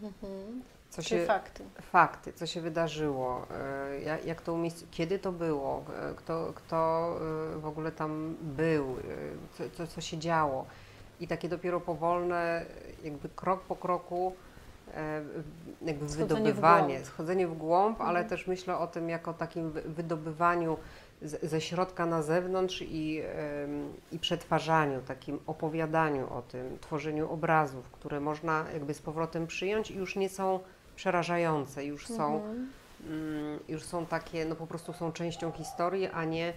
Mhm. 0.03 0.61
Co 1.01 1.09
Czyli 1.09 1.21
się, 1.21 1.27
fakty. 1.27 1.63
fakty, 1.81 2.33
co 2.33 2.45
się 2.45 2.61
wydarzyło, 2.61 3.45
e, 3.91 3.99
jak, 4.01 4.25
jak 4.25 4.41
to 4.41 4.53
umiejsc- 4.53 4.85
kiedy 4.91 5.19
to 5.19 5.31
było, 5.31 5.83
e, 6.11 6.13
kto, 6.15 6.51
kto 6.55 7.09
e, 7.55 7.59
w 7.59 7.65
ogóle 7.65 7.91
tam 7.91 8.35
był, 8.41 8.95
co, 9.57 9.63
co, 9.73 9.87
co 9.87 10.01
się 10.01 10.17
działo. 10.17 10.65
I 11.19 11.27
takie 11.27 11.49
dopiero 11.49 11.81
powolne, 11.81 12.65
jakby 13.03 13.29
krok 13.29 13.61
po 13.61 13.75
kroku, 13.75 14.33
w- 14.93 15.87
jakby 15.87 16.09
Schodzenie 16.09 16.27
w 16.35 16.43
wydobywanie, 16.45 16.93
głąb. 16.93 17.05
schodzenie 17.07 17.47
w 17.47 17.57
głąb, 17.57 18.01
ale 18.01 18.09
Mhm. 18.19 18.29
też 18.29 18.47
myślę 18.47 18.77
o 18.77 18.87
tym 18.87 19.09
jako 19.09 19.33
takim 19.33 19.71
wy- 19.71 19.81
wydobywaniu 19.81 20.77
z, 21.21 21.43
ze 21.49 21.61
środka 21.61 22.05
na 22.05 22.21
zewnątrz 22.21 22.81
i, 22.81 23.21
i 24.11 24.19
przetwarzaniu, 24.19 25.01
takim 25.01 25.39
opowiadaniu 25.47 26.33
o 26.33 26.41
tym, 26.41 26.77
tworzeniu 26.81 27.31
obrazów, 27.31 27.89
które 27.91 28.19
można 28.19 28.65
jakby 28.73 28.93
z 28.93 29.01
powrotem 29.01 29.47
przyjąć 29.47 29.91
i 29.91 29.95
już 29.97 30.15
nie 30.15 30.29
są 30.29 30.59
przerażające, 30.99 31.85
już 31.85 32.07
są, 32.07 32.35
Mhm. 32.35 32.69
mm, 33.07 33.59
już 33.67 33.83
są 33.83 34.05
takie, 34.05 34.45
no 34.45 34.55
po 34.55 34.67
prostu 34.67 34.93
są 34.93 35.11
częścią 35.11 35.51
historii, 35.51 36.07
a 36.07 36.25
nie 36.25 36.53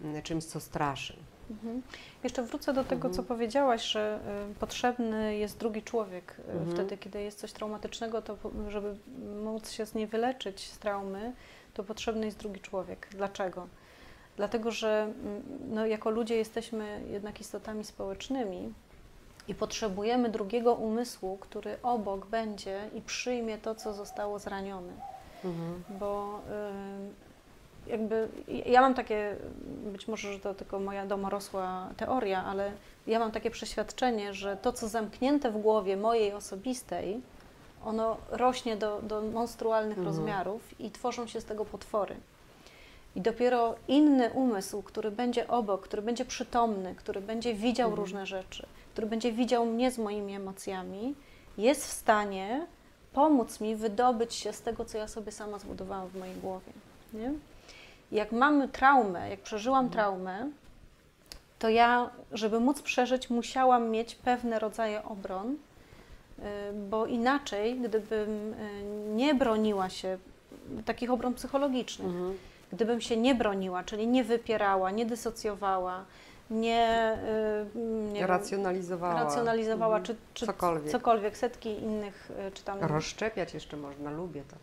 mm, 0.00 0.22
czymś, 0.22 0.44
co 0.44 0.60
straszy. 0.60 1.16
Mhm. 1.50 1.82
Jeszcze 2.24 2.42
wrócę 2.42 2.72
do 2.72 2.84
tego, 2.84 3.08
Mhm. 3.08 3.14
co 3.14 3.22
powiedziałaś, 3.22 3.82
że 3.82 4.20
y, 4.52 4.54
potrzebny 4.54 5.36
jest 5.36 5.58
drugi 5.58 5.82
człowiek. 5.82 6.36
y, 6.48 6.52
Mhm. 6.52 6.70
Wtedy, 6.70 6.96
kiedy 6.96 7.22
jest 7.22 7.38
coś 7.38 7.52
traumatycznego, 7.52 8.22
to 8.22 8.36
żeby 8.68 8.96
móc 9.44 9.70
się 9.70 9.86
z 9.86 9.94
niej 9.94 10.06
wyleczyć, 10.06 10.60
z 10.70 10.78
traumy, 10.78 11.32
to 11.74 11.84
potrzebny 11.84 12.26
jest 12.26 12.38
drugi 12.38 12.60
człowiek. 12.60 13.08
Dlaczego? 13.10 13.66
dlatego 14.36 14.70
że 14.70 15.02
mm, 15.02 15.42
no, 15.70 15.86
jako 15.86 16.10
ludzie 16.10 16.36
jesteśmy 16.36 17.02
jednak 17.10 17.40
istotami 17.40 17.84
społecznymi 17.84 18.72
i 19.48 19.54
potrzebujemy 19.54 20.28
drugiego 20.28 20.74
umysłu, 20.74 21.36
który 21.40 21.76
obok 21.82 22.26
będzie 22.26 22.88
i 22.94 23.00
przyjmie 23.00 23.58
to, 23.58 23.74
co 23.74 23.94
zostało 23.94 24.38
zranione. 24.38 24.92
Mhm. 25.44 25.84
Bo 25.88 26.38
y, 27.88 27.90
jakby 27.90 28.28
ja 28.66 28.80
mam 28.80 28.94
takie, 28.94 29.36
być 29.92 30.08
może, 30.08 30.32
że 30.32 30.38
to 30.40 30.54
tylko 30.54 30.80
moja 30.80 31.06
domorosła 31.06 31.88
teoria, 31.96 32.44
ale 32.44 32.72
ja 33.06 33.18
mam 33.18 33.30
takie 33.32 33.50
przeświadczenie, 33.50 34.34
że 34.34 34.56
to, 34.56 34.72
co 34.72 34.88
zamknięte 34.88 35.50
w 35.50 35.58
głowie 35.58 35.96
mojej 35.96 36.32
osobistej, 36.32 37.20
ono 37.84 38.16
rośnie 38.30 38.76
do, 38.76 39.02
do 39.02 39.22
monstrualnych 39.22 39.98
Mhm. 39.98 40.06
rozmiarów 40.06 40.80
i 40.80 40.90
tworzą 40.90 41.26
się 41.26 41.40
z 41.40 41.44
tego 41.44 41.64
potwory. 41.64 42.16
I 43.16 43.20
dopiero 43.20 43.74
inny 43.88 44.30
umysł, 44.30 44.82
który 44.82 45.10
będzie 45.10 45.48
obok, 45.48 45.82
który 45.82 46.02
będzie 46.02 46.24
przytomny, 46.24 46.94
który 46.94 47.20
będzie 47.20 47.54
widział 47.54 47.88
Mhm. 47.88 48.00
różne 48.00 48.26
rzeczy, 48.26 48.66
który 48.92 49.06
będzie 49.06 49.32
widział 49.32 49.66
mnie 49.66 49.90
z 49.90 49.98
moimi 49.98 50.34
emocjami, 50.34 51.14
jest 51.58 51.86
w 51.86 51.92
stanie 51.92 52.66
pomóc 53.12 53.60
mi 53.60 53.76
wydobyć 53.76 54.34
się 54.34 54.52
z 54.52 54.62
tego, 54.62 54.84
co 54.84 54.98
ja 54.98 55.08
sobie 55.08 55.32
sama 55.32 55.58
zbudowałam 55.58 56.08
w 56.08 56.16
mojej 56.18 56.34
głowie. 56.36 56.72
Nie? 57.14 57.32
Jak 58.12 58.32
mamy 58.32 58.68
traumę, 58.68 59.30
jak 59.30 59.40
przeżyłam 59.40 59.90
traumę, 59.90 60.48
to 61.58 61.68
ja, 61.68 62.10
żeby 62.32 62.60
móc 62.60 62.82
przeżyć, 62.82 63.30
musiałam 63.30 63.90
mieć 63.90 64.14
pewne 64.14 64.58
rodzaje 64.58 65.04
obron, 65.04 65.52
y, 65.52 66.42
bo 66.90 67.06
inaczej, 67.06 67.80
gdybym 67.80 68.52
y, 68.54 68.82
nie 69.14 69.34
broniła 69.34 69.88
się, 69.88 70.18
takich 70.84 71.10
obron 71.10 71.34
psychologicznych, 71.34 72.06
Mhm. 72.08 72.38
Gdybym 72.72 73.00
się 73.00 73.16
nie 73.16 73.34
broniła, 73.34 73.84
czyli 73.84 74.06
nie 74.06 74.24
wypierała, 74.24 74.90
nie 74.90 75.06
dysocjowała, 75.06 76.04
nie, 76.50 77.16
y, 77.76 77.78
nie 78.12 78.26
Racjonalizowała. 78.26 79.14
racjonalizowała, 79.24 79.96
Mhm. 79.98 80.04
czy, 80.04 80.22
czy 80.34 80.46
Cokolwiek. 80.46 80.92
cokolwiek, 80.92 81.36
setki 81.36 81.68
innych, 81.78 82.30
y, 82.48 82.50
czy 82.52 82.64
tam 82.64 82.78
Rozszczepiać 82.80 83.54
jeszcze 83.54 83.76
można, 83.76 84.10
lubię 84.10 84.42
to. 84.48 84.56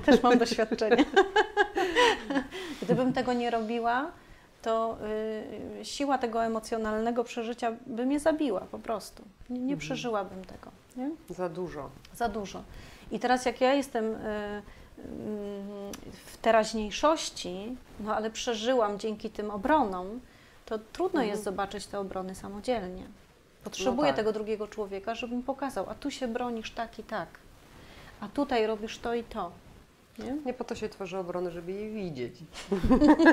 też 0.06 0.22
mam 0.22 0.38
doświadczenie. 0.38 1.04
Gdybym 2.82 3.12
tego 3.12 3.32
nie 3.32 3.50
robiła, 3.50 4.10
to 4.62 4.96
y, 5.80 5.84
siła 5.84 6.18
tego 6.18 6.44
emocjonalnego 6.44 7.24
przeżycia 7.24 7.72
by 7.86 8.06
mnie 8.06 8.20
zabiła 8.20 8.60
po 8.60 8.78
prostu. 8.78 9.22
Nie, 9.50 9.56
nie 9.58 9.62
Mhm. 9.62 9.78
przeżyłabym 9.78 10.44
tego. 10.44 10.70
Nie? 10.96 11.10
Za 11.30 11.48
dużo. 11.48 11.90
Za 12.14 12.28
dużo. 12.28 12.62
I 13.10 13.18
teraz 13.18 13.46
jak 13.46 13.60
ja 13.60 13.74
jestem 13.74 14.04
y, 14.14 14.62
w 16.26 16.36
teraźniejszości, 16.42 17.76
no 18.00 18.16
ale 18.16 18.30
przeżyłam 18.30 18.98
dzięki 18.98 19.30
tym 19.30 19.50
obronom, 19.50 20.20
to 20.66 20.78
trudno 20.78 21.20
Mhm. 21.20 21.28
jest 21.30 21.44
zobaczyć 21.44 21.86
te 21.86 21.98
obrony 22.00 22.34
samodzielnie. 22.34 23.02
Potrzebuję 23.64 24.08
tak. 24.08 24.16
tego 24.16 24.32
drugiego 24.32 24.68
człowieka, 24.68 25.14
żeby 25.14 25.36
mi 25.36 25.42
pokazał, 25.42 25.90
a 25.90 25.94
tu 25.94 26.10
się 26.10 26.28
bronisz 26.28 26.70
tak 26.70 26.98
i 26.98 27.02
tak, 27.02 27.28
a 28.20 28.28
tutaj 28.28 28.66
robisz 28.66 28.98
to 28.98 29.14
i 29.14 29.24
to. 29.24 29.50
Nie? 30.18 30.36
Nie 30.46 30.54
po 30.54 30.64
to 30.64 30.74
się 30.74 30.88
tworzy 30.88 31.18
obrony, 31.18 31.50
żeby 31.50 31.72
je 31.72 31.90
widzieć. 31.90 32.34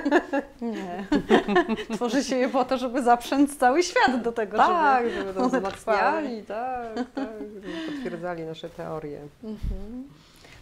Nie. 0.62 1.06
Tworzy 1.96 2.24
się 2.24 2.36
je 2.36 2.50
po 2.50 2.66
to, 2.66 2.78
żeby 2.78 3.04
zaprzęc 3.04 3.58
cały 3.58 3.84
świat 3.84 4.22
do 4.22 4.32
tego, 4.32 4.58
Tak, 4.58 5.06
żeby... 5.06 5.16
żeby 5.16 5.34
to 5.34 5.50
wzmacniali, 5.50 6.44
tak, 6.44 6.96
tak, 7.16 7.28
żeby 7.54 7.68
potwierdzali 7.92 8.44
nasze 8.44 8.70
teorie. 8.70 9.22
Mhm. 9.44 10.04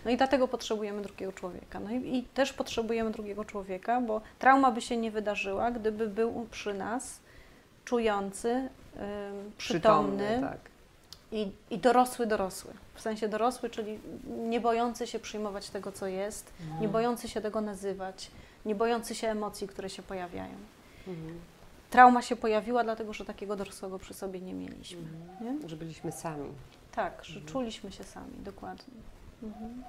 No 0.05 0.11
i 0.11 0.17
dlatego 0.17 0.47
potrzebujemy 0.47 1.01
drugiego 1.01 1.31
człowieka. 1.31 1.79
No 1.79 1.91
i, 1.91 2.17
i 2.17 2.23
też 2.23 2.53
potrzebujemy 2.53 3.11
drugiego 3.11 3.45
człowieka, 3.45 4.01
bo 4.01 4.21
trauma 4.39 4.71
by 4.71 4.81
się 4.81 4.97
nie 4.97 5.11
wydarzyła, 5.11 5.71
gdyby 5.71 6.07
był 6.07 6.47
przy 6.51 6.73
nas 6.73 7.19
czujący, 7.85 8.49
ym, 8.49 9.51
przytomny, 9.57 10.37
tak. 10.41 10.59
i, 11.31 11.51
i 11.69 11.77
dorosły, 11.77 12.27
dorosły. 12.27 12.73
W 12.95 13.01
sensie 13.01 13.27
dorosły, 13.27 13.69
czyli 13.69 13.99
nie 14.27 14.61
bojący 14.61 15.07
się 15.07 15.19
przyjmować 15.19 15.69
tego, 15.69 15.91
co 15.91 16.07
jest, 16.07 16.53
nie 16.81 16.87
bojący 16.87 17.27
się 17.27 17.41
tego 17.41 17.61
nazywać, 17.61 18.31
nie 18.65 18.75
bojący 18.75 19.15
się 19.15 19.27
emocji, 19.27 19.67
które 19.67 19.89
się 19.89 20.03
pojawiają. 20.03 20.55
Mhm. 21.07 21.39
Trauma 21.89 22.21
się 22.21 22.35
pojawiła, 22.35 22.83
dlatego 22.83 23.13
że 23.13 23.25
takiego 23.25 23.55
dorosłego 23.55 23.99
przy 23.99 24.13
sobie 24.13 24.41
nie 24.41 24.53
mieliśmy. 24.53 24.99
Mhm. 24.99 25.61
Nie? 25.61 25.69
Że 25.69 25.75
byliśmy 25.75 26.11
sami. 26.11 26.49
Tak, 26.91 27.25
że 27.25 27.41
czuliśmy 27.41 27.91
się 27.91 28.03
sami, 28.03 28.33
dokładnie. 28.39 28.93
Mhm. 29.43 29.83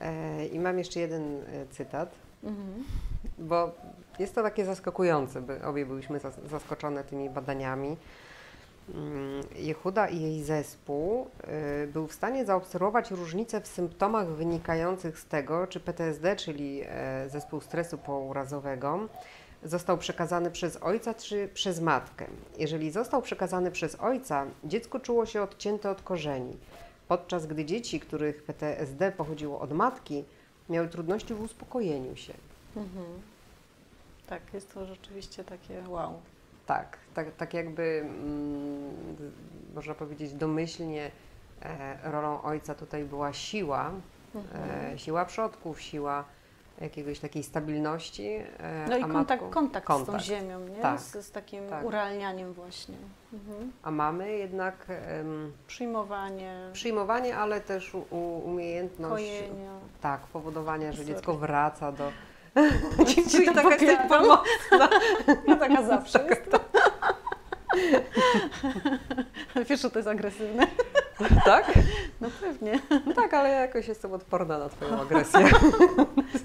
E, 0.00 0.46
I 0.46 0.58
mam 0.60 0.78
jeszcze 0.78 1.00
jeden 1.00 1.36
e, 1.36 1.66
cytat, 1.70 2.10
Mhm. 2.44 2.84
bo 3.38 3.70
jest 4.18 4.34
to 4.34 4.42
takie 4.42 4.64
zaskakujące, 4.64 5.40
by 5.42 5.62
obie 5.64 5.86
byliśmy 5.86 6.18
zas- 6.18 6.46
zaskoczone 6.50 7.04
tymi 7.04 7.30
badaniami. 7.30 7.96
Mm, 8.94 9.42
Jehuda 9.56 10.08
i 10.08 10.20
jej 10.20 10.42
zespół 10.42 11.26
y, 11.84 11.86
był 11.86 12.06
w 12.06 12.12
stanie 12.12 12.44
zaobserwować 12.44 13.10
różnice 13.10 13.60
w 13.60 13.66
symptomach 13.66 14.26
wynikających 14.28 15.18
z 15.18 15.26
tego, 15.26 15.66
czy 15.66 15.80
PTSD, 15.80 16.36
czyli 16.36 16.82
e, 16.86 17.28
zespół 17.28 17.60
stresu 17.60 17.98
pourazowego, 17.98 18.98
został 19.64 19.98
przekazany 19.98 20.50
przez 20.50 20.76
ojca 20.76 21.14
czy 21.14 21.48
przez 21.54 21.80
matkę. 21.80 22.26
Jeżeli 22.58 22.90
został 22.90 23.22
przekazany 23.22 23.70
przez 23.70 23.94
ojca, 24.00 24.46
dziecko 24.64 25.00
czuło 25.00 25.26
się 25.26 25.42
odcięte 25.42 25.90
od 25.90 26.02
korzeni, 26.02 26.56
podczas 27.08 27.46
gdy 27.46 27.64
dzieci, 27.64 28.00
których 28.00 28.42
PTSD 28.42 29.12
pochodziło 29.12 29.60
od 29.60 29.72
matki, 29.72 30.24
miały 30.68 30.88
trudności 30.88 31.34
w 31.34 31.40
uspokojeniu 31.40 32.16
się. 32.16 32.34
Mhm. 32.76 33.06
Tak, 34.26 34.42
jest 34.54 34.74
to 34.74 34.86
rzeczywiście 34.86 35.44
takie 35.44 35.88
wow. 35.88 36.20
Tak, 36.66 36.98
tak, 37.14 37.36
tak 37.36 37.54
jakby 37.54 38.00
mm, 38.04 39.32
można 39.74 39.94
powiedzieć 39.94 40.32
domyślnie 40.32 41.10
e, 41.62 41.98
rolą 42.10 42.42
ojca 42.42 42.74
tutaj 42.74 43.04
była 43.04 43.32
siła, 43.32 43.90
Mhm. 44.34 44.92
e, 44.94 44.98
siła 44.98 45.24
przodków, 45.24 45.80
siła 45.80 46.24
jakiegoś 46.80 47.18
takiej 47.18 47.42
stabilności. 47.42 48.28
E, 48.58 48.86
No 48.88 48.96
i 48.96 49.00
kontakt, 49.02 49.42
matką- 49.42 49.50
kontakt, 49.50 49.86
z 49.86 49.88
tą 49.88 49.94
kontakt. 50.04 50.24
ziemią, 50.24 50.60
nie? 50.60 50.82
Tak, 50.82 51.00
Z, 51.00 51.26
z 51.26 51.30
takim 51.30 51.68
tak. 51.68 51.84
urealnianiem 51.84 52.52
właśnie. 52.52 52.94
Mhm. 53.32 53.72
A 53.82 53.90
mamy 53.90 54.32
jednak 54.36 54.86
em, 54.88 55.52
Przyjmowanie, 55.66 56.54
przyjmowanie, 56.72 57.36
ale 57.36 57.60
też 57.60 57.94
u, 57.94 58.38
umiejętność 58.44 59.24
kojenia. 59.24 59.72
tak, 60.00 60.20
powodowania, 60.20 60.92
że 60.92 60.98
Sorry. 61.02 61.14
dziecko 61.14 61.34
wraca 61.34 61.92
do. 61.92 62.12
To 63.46 63.54
taka 63.54 63.70
powiadam. 63.70 64.08
pomocna. 64.08 64.88
No 65.48 65.56
taka 65.56 65.82
zawsze 65.82 66.24
jest. 66.28 66.50
Wiesz, 69.68 69.80
że 69.82 69.90
to 69.90 69.98
jest 69.98 70.08
agresywne? 70.08 70.66
Tak? 71.44 71.72
No 72.20 72.28
pewnie. 72.40 72.78
No 73.06 73.12
tak, 73.14 73.34
ale 73.34 73.48
ja 73.48 73.60
jakoś 73.60 73.88
jestem 73.88 74.12
odporna 74.12 74.58
na 74.58 74.68
Twoją 74.68 75.00
agresję. 75.02 75.40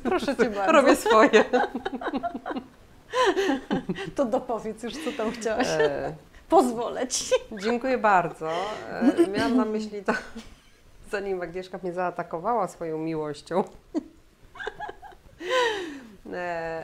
Proszę 0.04 0.36
Cię 0.36 0.50
bardzo. 0.50 0.72
Robię 0.72 0.96
swoje. 0.96 1.46
To 4.16 4.26
dopowiedz 4.26 4.84
już, 4.84 4.94
co 4.94 5.12
tam 5.18 5.32
chciałaś. 5.32 5.68
E, 5.70 6.16
Pozwolę 6.50 7.08
Ci. 7.08 7.26
Dziękuję 7.52 7.98
bardzo. 7.98 8.50
E, 8.90 9.28
Miałam 9.28 9.58
na 9.58 9.66
myśli 9.66 10.04
to, 10.04 10.14
zanim 11.12 11.42
Agnieszka 11.42 11.80
mnie 11.84 11.94
zaatakowała 11.94 12.68
swoją 12.68 12.98
miłością, 12.98 13.64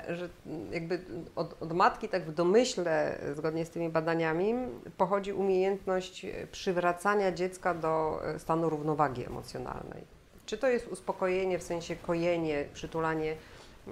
że 0.10 0.30
jakby 0.72 1.02
od, 1.36 1.64
od 1.64 1.74
matki, 1.74 2.10
tak 2.10 2.26
w 2.26 2.34
domyśle, 2.34 3.20
zgodnie 3.36 3.66
z 3.66 3.70
tymi 3.70 3.90
badaniami, 3.90 4.54
pochodzi 4.98 5.34
umiejętność 5.34 6.26
przywracania 6.52 7.32
dziecka 7.32 7.74
do 7.74 8.22
e, 8.26 8.40
stanu 8.40 8.70
równowagi 8.70 9.26
emocjonalnej. 9.26 10.04
Czy 10.46 10.58
to 10.58 10.68
jest 10.68 10.88
uspokojenie 10.88 11.60
w 11.60 11.64
sensie 11.64 11.96
kojenie, 11.96 12.66
przytulanie, 12.74 13.36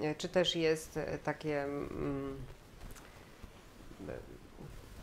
e, 0.02 0.14
czy 0.14 0.28
też 0.28 0.56
jest 0.56 0.96
e, 0.96 1.18
takie. 1.18 1.62
Mm, 1.62 2.36
e, 4.08 4.12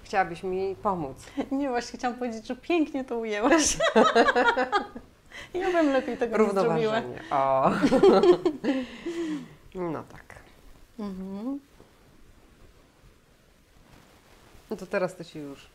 chciałabyś 0.03 0.43
mi 0.43 0.75
pomóc. 0.83 1.17
Nie, 1.51 1.69
właśnie 1.69 1.99
chciałam 1.99 2.17
powiedzieć, 2.17 2.47
że 2.47 2.55
pięknie 2.55 3.03
to 3.03 3.17
ujęłaś. 3.17 3.77
Ja 5.53 5.71
bym 5.71 5.93
lepiej 5.93 6.17
tego 6.17 6.37
nie 6.37 6.49
zrobiła. 6.49 7.01
O. 7.31 7.71
No 9.75 10.03
tak. 10.03 10.24
Mhm. 10.99 11.59
No 14.69 14.75
to 14.75 14.85
teraz 14.85 15.15
to 15.15 15.23
się 15.23 15.39
już. 15.39 15.67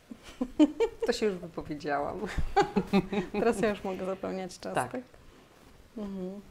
To 1.05 1.13
się 1.13 1.25
już 1.25 1.35
wypowiedziałam. 1.35 2.19
Teraz 3.31 3.61
ja 3.61 3.69
już 3.69 3.83
mogę 3.83 4.05
zapełniać 4.05 4.59
czas, 4.59 4.75
tak? 4.75 4.91
Tak. 4.91 5.01
Mhm. 5.97 6.41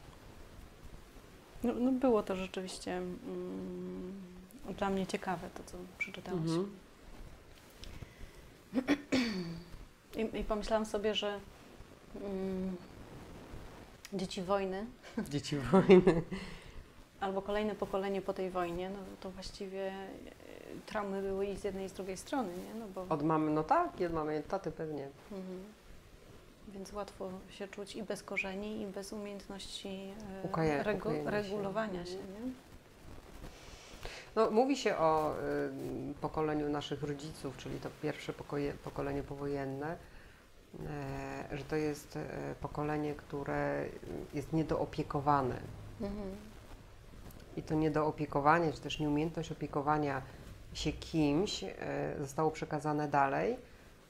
No, 1.63 1.73
no 1.73 1.91
było 1.91 2.23
to 2.23 2.35
rzeczywiście 2.35 2.97
mm, 2.97 4.13
dla 4.77 4.89
mnie 4.89 5.07
ciekawe, 5.07 5.49
to 5.55 5.63
co 5.63 5.77
przeczytałaś. 5.97 6.41
Mhm. 6.41 6.71
I, 10.35 10.39
I 10.39 10.43
pomyślałam 10.43 10.85
sobie, 10.85 11.15
że 11.15 11.39
mm, 12.15 12.75
dzieci 14.13 14.41
wojny 14.41 14.85
Dzieci 15.29 15.57
wojny. 15.57 16.21
Albo 17.21 17.41
kolejne 17.41 17.75
pokolenie 17.75 18.21
po 18.21 18.33
tej 18.33 18.49
wojnie, 18.49 18.89
no 18.89 18.99
to 19.19 19.31
właściwie 19.31 19.87
e, 19.87 19.93
traumy 20.85 21.21
były 21.21 21.45
i 21.45 21.57
z 21.57 21.63
jednej 21.63 21.85
i 21.85 21.89
z 21.89 21.93
drugiej 21.93 22.17
strony, 22.17 22.49
nie? 22.57 22.79
No 22.79 22.85
bo, 22.95 23.05
Od 23.15 23.23
mamy, 23.23 23.51
no 23.51 23.63
tak, 23.63 23.89
od 24.07 24.13
mamy, 24.13 24.43
taty 24.47 24.71
pewnie. 24.71 25.07
mhm. 25.31 25.63
Więc 26.67 26.93
łatwo 26.93 27.29
się 27.49 27.67
czuć 27.67 27.95
i 27.95 28.03
bez 28.03 28.23
korzeni, 28.23 28.81
i 28.81 28.87
bez 28.87 29.13
umiejętności 29.13 30.13
e, 30.43 30.47
Ukaja- 30.47 30.83
regu- 30.83 31.23
się. 31.23 31.31
regulowania 31.31 32.05
się, 32.05 32.15
nie? 32.15 32.51
No, 34.35 34.51
mówi 34.51 34.77
się 34.77 34.97
o 34.97 35.33
y, 35.39 36.13
pokoleniu 36.21 36.69
naszych 36.69 37.03
rodziców, 37.03 37.57
czyli 37.57 37.79
to 37.79 37.89
pierwsze 38.01 38.33
pokoje, 38.33 38.73
pokolenie 38.73 39.23
powojenne, 39.23 39.97
e, 41.51 41.57
że 41.57 41.63
to 41.63 41.75
jest 41.75 42.17
pokolenie, 42.61 43.13
które 43.15 43.85
jest 44.33 44.53
niedoopiekowane. 44.53 45.55
Mhm. 46.01 46.35
I 47.57 47.63
to 47.63 47.75
niedoopiekowanie, 47.75 48.73
czy 48.73 48.81
też 48.81 48.99
nieumiejętność 48.99 49.51
opiekowania 49.51 50.21
się 50.73 50.91
kimś 50.91 51.63
e, 51.63 51.69
zostało 52.19 52.51
przekazane 52.51 53.07
dalej, 53.07 53.57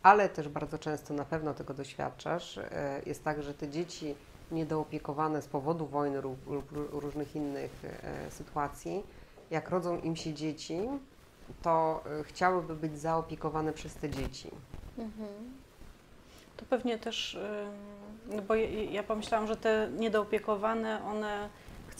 ale 0.04 0.30
też 0.30 0.50
bardzo 0.50 0.78
często 0.78 1.14
na 1.14 1.26
pewno 1.26 1.54
tego 1.54 1.74
doświadczasz. 1.74 2.58
e, 2.58 3.02
Jest 3.06 3.24
tak, 3.24 3.44
że 3.44 3.54
te 3.54 3.70
dzieci 3.70 4.16
niedoopiekowane 4.52 5.42
z 5.42 5.48
powodu 5.48 5.86
wojny 5.86 6.22
lub, 6.22 6.48
lub 6.48 6.72
ró- 6.72 7.00
różnych 7.00 7.36
innych 7.36 7.82
e, 7.86 8.32
sytuacji, 8.32 9.04
jak 9.52 9.70
rodzą 9.70 10.00
im 10.00 10.16
się 10.16 10.34
dzieci, 10.34 10.80
to 11.62 12.04
chciałyby 12.24 12.76
być 12.76 13.00
zaopiekowane 13.00 13.74
przez 13.74 13.96
te 13.96 14.10
dzieci. 14.10 14.52
Mhm. 14.98 15.28
To 16.58 16.66
pewnie 16.66 16.98
też, 16.98 17.40
bo 18.48 18.56
ja 18.92 19.04
pomyślałam, 19.04 19.48
że 19.48 19.56
te 19.58 19.90
niedoopiekowane, 19.98 21.04
one 21.06 21.50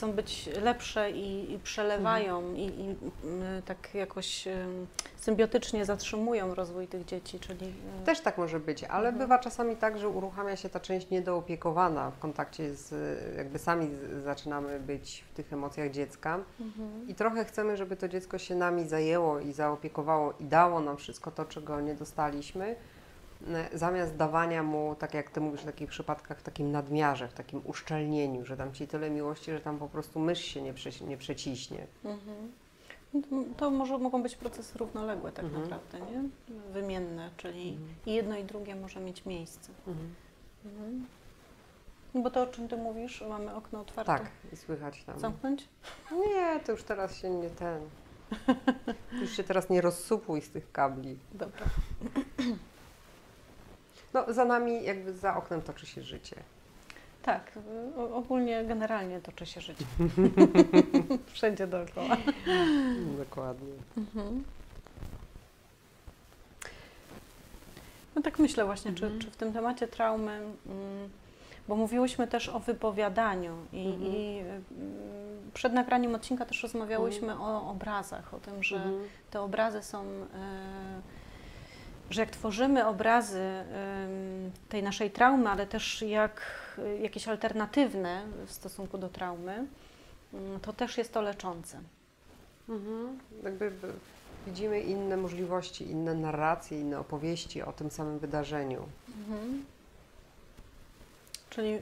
chcą 0.02 0.12
być 0.12 0.50
lepsze 0.64 1.12
i, 1.12 1.54
i 1.54 1.60
przelewają 1.60 2.54
i, 2.54 2.60
i 2.66 2.90
y, 2.90 3.62
tak 3.66 3.96
jakoś 3.96 4.48
ym, 4.48 4.88
symbiotycznie 5.18 5.86
zatrzymują 5.86 6.56
rozwój 6.56 6.88
tych 6.88 7.06
dzieci, 7.06 7.40
czyli... 7.40 7.66
y, 8.02 8.06
Też 8.06 8.20
tak 8.22 8.38
może 8.38 8.60
być, 8.60 8.84
ale 8.84 9.10
Mhm. 9.10 9.18
bywa 9.18 9.40
czasami 9.40 9.76
tak, 9.76 10.00
że 10.00 10.10
uruchamia 10.10 10.56
się 10.56 10.70
ta 10.70 10.80
część 10.80 11.10
niedoopiekowana 11.10 12.12
w 12.12 12.20
kontakcie 12.20 12.76
z, 12.76 12.94
jakby 13.38 13.60
sami 13.60 13.90
zaczynamy 14.24 14.80
być 14.80 15.24
w 15.32 15.36
tych 15.36 15.54
emocjach 15.54 15.92
dziecka 15.92 16.40
Mhm. 16.62 17.08
i 17.08 17.16
trochę 17.16 17.46
chcemy, 17.46 17.78
żeby 17.78 17.96
to 17.96 18.08
dziecko 18.08 18.38
się 18.38 18.56
nami 18.56 18.88
zajęło 18.88 19.40
i 19.40 19.54
zaopiekowało 19.54 20.34
i 20.40 20.46
dało 20.46 20.80
nam 20.80 20.98
wszystko 20.98 21.32
to, 21.32 21.46
czego 21.46 21.82
nie 21.82 21.96
dostaliśmy, 21.96 22.76
zamiast 23.74 24.16
dawania 24.16 24.64
mu, 24.64 24.96
tak 25.00 25.14
jak 25.14 25.30
Ty 25.30 25.42
mówisz 25.42 25.62
w 25.62 25.66
takich 25.66 25.90
przypadkach, 25.90 26.40
w 26.40 26.44
takim 26.44 26.72
nadmiarze, 26.72 27.28
w 27.28 27.34
takim 27.34 27.62
uszczelnieniu, 27.66 28.46
że 28.46 28.58
dam 28.58 28.74
Ci 28.74 28.88
tyle 28.88 29.10
miłości, 29.10 29.52
że 29.52 29.60
tam 29.60 29.78
po 29.80 29.88
prostu 29.88 30.20
mysz 30.20 30.40
się 30.42 30.62
nie, 30.62 30.74
prze, 30.74 30.90
nie 31.06 31.18
przeciśnie. 31.18 31.88
Mhm. 32.06 32.52
To 33.58 33.72
może 33.72 33.98
mogą 33.98 34.24
być 34.24 34.36
procesy 34.36 34.78
równoległe 34.78 35.32
tak 35.32 35.46
Mhm. 35.46 35.64
naprawdę, 35.64 36.00
nie? 36.00 36.24
Wymienne, 36.74 37.30
czyli 37.38 37.70
Mhm. 37.70 37.90
i 38.06 38.14
jedno 38.14 38.38
i 38.38 38.44
drugie 38.44 38.76
może 38.76 39.00
mieć 39.00 39.26
miejsce. 39.26 39.72
Mhm. 39.88 40.16
Mhm. 40.66 41.06
No 42.14 42.22
Bo 42.22 42.32
to, 42.32 42.42
o 42.42 42.48
czym 42.48 42.68
Ty 42.68 42.78
mówisz, 42.78 43.24
mamy 43.30 43.56
okno 43.56 43.82
otwarte. 43.82 44.12
Tak, 44.18 44.32
i 44.54 44.56
słychać 44.58 45.04
tam. 45.04 45.20
Zamknąć? 45.20 45.68
Nie, 46.12 46.60
to 46.60 46.72
już 46.72 46.84
teraz 46.84 47.18
się 47.18 47.30
nie 47.30 47.50
ten. 47.50 47.82
Już 49.22 49.32
się 49.32 49.44
teraz 49.44 49.70
nie 49.70 49.82
rozsupuj 49.82 50.42
z 50.42 50.50
tych 50.50 50.72
kabli. 50.72 51.20
Dobra. 51.34 51.66
No, 54.14 54.34
za 54.34 54.46
nami, 54.46 54.84
jakby 54.84 55.14
za 55.14 55.36
oknem 55.38 55.62
toczy 55.62 55.86
się 55.86 56.02
życie. 56.04 56.36
Tak, 57.24 57.52
y, 57.98 58.14
ogólnie, 58.14 58.64
generalnie 58.66 59.22
toczy 59.22 59.46
się 59.46 59.62
życie. 59.62 59.86
Wszędzie 61.34 61.68
dookoła. 61.68 62.18
Dokładnie. 63.26 63.74
Mhm. 63.98 64.44
No 68.16 68.22
tak 68.22 68.40
myślę 68.40 68.66
właśnie, 68.66 68.92
Mhm. 68.92 69.20
czy, 69.20 69.26
czy 69.26 69.32
w 69.32 69.38
tym 69.38 69.54
temacie 69.54 69.88
traumy, 69.88 70.32
mm, 70.32 71.10
bo 71.68 71.76
mówiłyśmy 71.76 72.28
też 72.28 72.50
o 72.50 72.60
wypowiadaniu 72.60 73.56
i, 73.74 73.86
Mhm. 73.88 74.02
i 74.12 74.40
mm, 74.40 75.52
przed 75.54 75.74
nagraniem 75.74 76.16
odcinka 76.16 76.46
też 76.46 76.64
rozmawiałyśmy 76.64 77.40
o 77.40 77.70
obrazach, 77.72 78.34
o 78.34 78.40
tym, 78.40 78.64
że 78.64 78.76
Mhm. 78.76 79.00
te 79.32 79.42
obrazy 79.42 79.84
są, 79.84 80.04
e, 80.04 80.22
że 82.12 82.22
jak 82.22 82.30
tworzymy 82.30 82.88
obrazy 82.88 83.64
tej 84.70 84.84
naszej 84.84 85.12
traumy, 85.12 85.50
ale 85.50 85.68
też 85.68 86.02
jak 86.02 86.42
jakieś 87.02 87.28
alternatywne 87.28 88.24
w 88.46 88.52
stosunku 88.52 88.98
do 88.98 89.10
traumy, 89.10 89.66
mm, 90.34 90.60
to 90.60 90.74
też 90.74 90.98
jest 90.98 91.14
to 91.14 91.22
leczące. 91.22 91.82
Mhm. 92.70 93.20
Jakby 93.44 93.72
widzimy 94.48 94.82
inne 94.82 95.18
możliwości, 95.18 95.92
inne 95.92 96.16
narracje, 96.16 96.80
inne 96.80 97.00
opowieści 97.00 97.62
o 97.62 97.74
tym 97.74 97.92
samym 97.92 98.20
wydarzeniu. 98.20 98.86
Mhm. 99.18 99.66
Czyli 101.50 101.80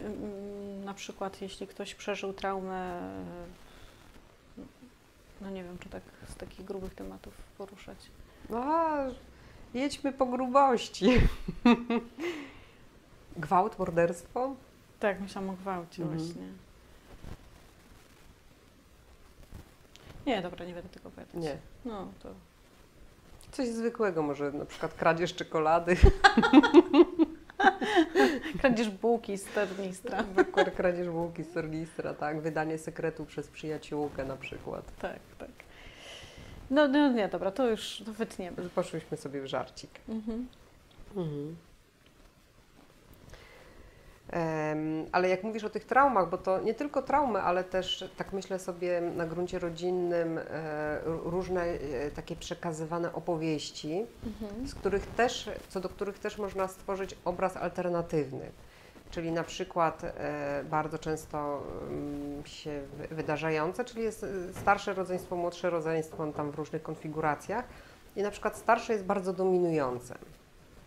na 0.85 0.93
przykład 0.93 1.41
jeśli 1.41 1.67
ktoś 1.67 1.95
przeżył 1.95 2.33
traumę, 2.33 3.01
no 5.41 5.49
nie 5.49 5.63
wiem, 5.63 5.77
czy 5.79 5.89
tak 5.89 6.03
z 6.27 6.35
takich 6.35 6.65
grubych 6.65 6.95
tematów 6.95 7.33
poruszać. 7.57 7.97
No, 8.49 8.95
jedźmy 9.73 10.13
po 10.13 10.25
grubości. 10.25 11.09
Gwałt, 13.37 13.79
morderstwo? 13.79 14.55
Tak, 14.99 15.21
myślałam 15.21 15.49
o 15.49 15.53
gwałcie 15.53 16.03
Mhm. 16.03 16.19
właśnie. 16.21 16.43
Nie, 20.25 20.41
dobra, 20.41 20.65
nie 20.65 20.73
będę 20.73 20.89
tego 20.89 21.07
opowiadać. 21.09 21.33
Nie. 21.35 21.57
No, 21.85 22.07
to 22.23 22.29
Coś 23.51 23.67
zwykłego, 23.67 24.23
może 24.23 24.51
na 24.51 24.65
przykład 24.65 24.93
kradzież 24.93 25.35
czekolady, 25.35 25.97
kradzież 28.61 28.89
bułki 28.89 29.37
z 29.37 29.45
tornistra. 29.45 30.23
kradzież 30.77 31.09
bułki 31.09 31.43
z 31.43 31.53
tornistra, 31.53 32.13
tak, 32.13 32.41
wydanie 32.41 32.77
sekretu 32.77 33.25
przez 33.25 33.47
przyjaciółkę 33.47 34.25
na 34.25 34.37
przykład. 34.37 34.83
Tak, 34.99 35.19
tak. 35.39 35.49
No, 36.69 36.87
no 36.87 37.11
nie, 37.11 37.27
dobra, 37.27 37.51
to 37.51 37.69
już 37.69 38.03
to 38.05 38.13
wytniemy. 38.13 38.57
Poszłyśmy 38.75 39.17
sobie 39.17 39.41
w 39.41 39.45
żarcik. 39.45 39.91
Mhm. 40.09 40.47
Mhm. 41.15 41.55
Em, 44.31 45.05
ale 45.11 45.29
jak 45.29 45.43
mówisz 45.43 45.63
o 45.63 45.69
tych 45.69 45.85
traumach, 45.85 46.29
bo 46.29 46.37
to 46.37 46.59
nie 46.61 46.73
tylko 46.73 47.01
traumy, 47.01 47.41
ale 47.41 47.63
też 47.63 48.09
tak 48.17 48.33
myślę 48.33 48.59
sobie 48.59 49.01
na 49.01 49.25
gruncie 49.25 49.59
rodzinnym 49.59 50.37
e, 50.37 50.43
różne 51.05 51.63
e, 51.63 52.11
takie 52.11 52.35
przekazywane 52.35 53.13
opowieści, 53.13 54.05
Mhm. 54.25 54.67
z 54.67 54.75
których 54.75 55.05
też, 55.05 55.49
co 55.69 55.79
do 55.79 55.89
których 55.89 56.19
też 56.19 56.37
można 56.37 56.67
stworzyć 56.67 57.15
obraz 57.25 57.57
alternatywny. 57.57 58.51
Czyli 59.11 59.31
na 59.31 59.43
przykład 59.43 60.03
e, 60.03 60.63
bardzo 60.69 60.99
często 60.99 61.63
mm, 61.89 62.45
się 62.45 62.81
wy- 62.97 63.15
wydarzające, 63.15 63.85
czyli 63.85 64.03
jest 64.03 64.23
e, 64.23 64.27
starsze 64.61 64.93
rodzeństwo, 64.93 65.35
młodsze 65.35 65.69
rodzeństwo 65.69 66.27
tam 66.31 66.51
w 66.51 66.55
różnych 66.55 66.83
konfiguracjach 66.83 67.65
i 68.15 68.21
na 68.23 68.31
przykład 68.31 68.57
starsze 68.57 68.93
jest 68.93 69.05
bardzo 69.05 69.33
dominujące. 69.33 70.15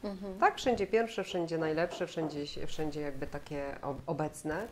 Mhm. 0.05 0.39
Tak, 0.39 0.57
wszędzie 0.57 0.87
pierwsze, 0.87 1.25
wszędzie 1.25 1.59
najlepsze, 1.59 2.07
wszędzie, 2.07 2.67
wszędzie 2.67 3.01
jakby 3.01 3.27
takie 3.27 3.65
ob- 3.83 4.01
obecne. 4.07 4.67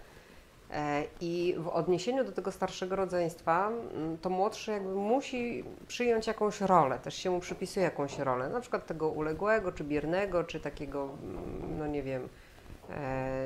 E, 0.71 1.03
I 1.21 1.55
w 1.59 1.69
odniesieniu 1.69 2.25
do 2.25 2.33
tego 2.33 2.53
starszego 2.53 2.97
rodzeństwa, 2.97 3.69
mm, 3.95 4.19
to 4.19 4.31
młodszy 4.31 4.71
jakby 4.71 4.95
musi 4.95 5.65
przyjąć 5.89 6.27
jakąś 6.27 6.61
rolę, 6.61 6.99
też 6.99 7.15
się 7.15 7.31
mu 7.31 7.41
przypisuje 7.41 7.85
jakąś 7.85 8.19
rolę, 8.19 8.49
na 8.49 8.61
przykład 8.61 8.87
tego 8.87 9.09
uległego, 9.09 9.73
czy 9.73 9.85
biernego, 9.85 10.45
czy 10.45 10.61
takiego, 10.61 11.09
mm, 11.23 11.79
no 11.79 11.87
nie 11.87 12.03
wiem, 12.03 12.29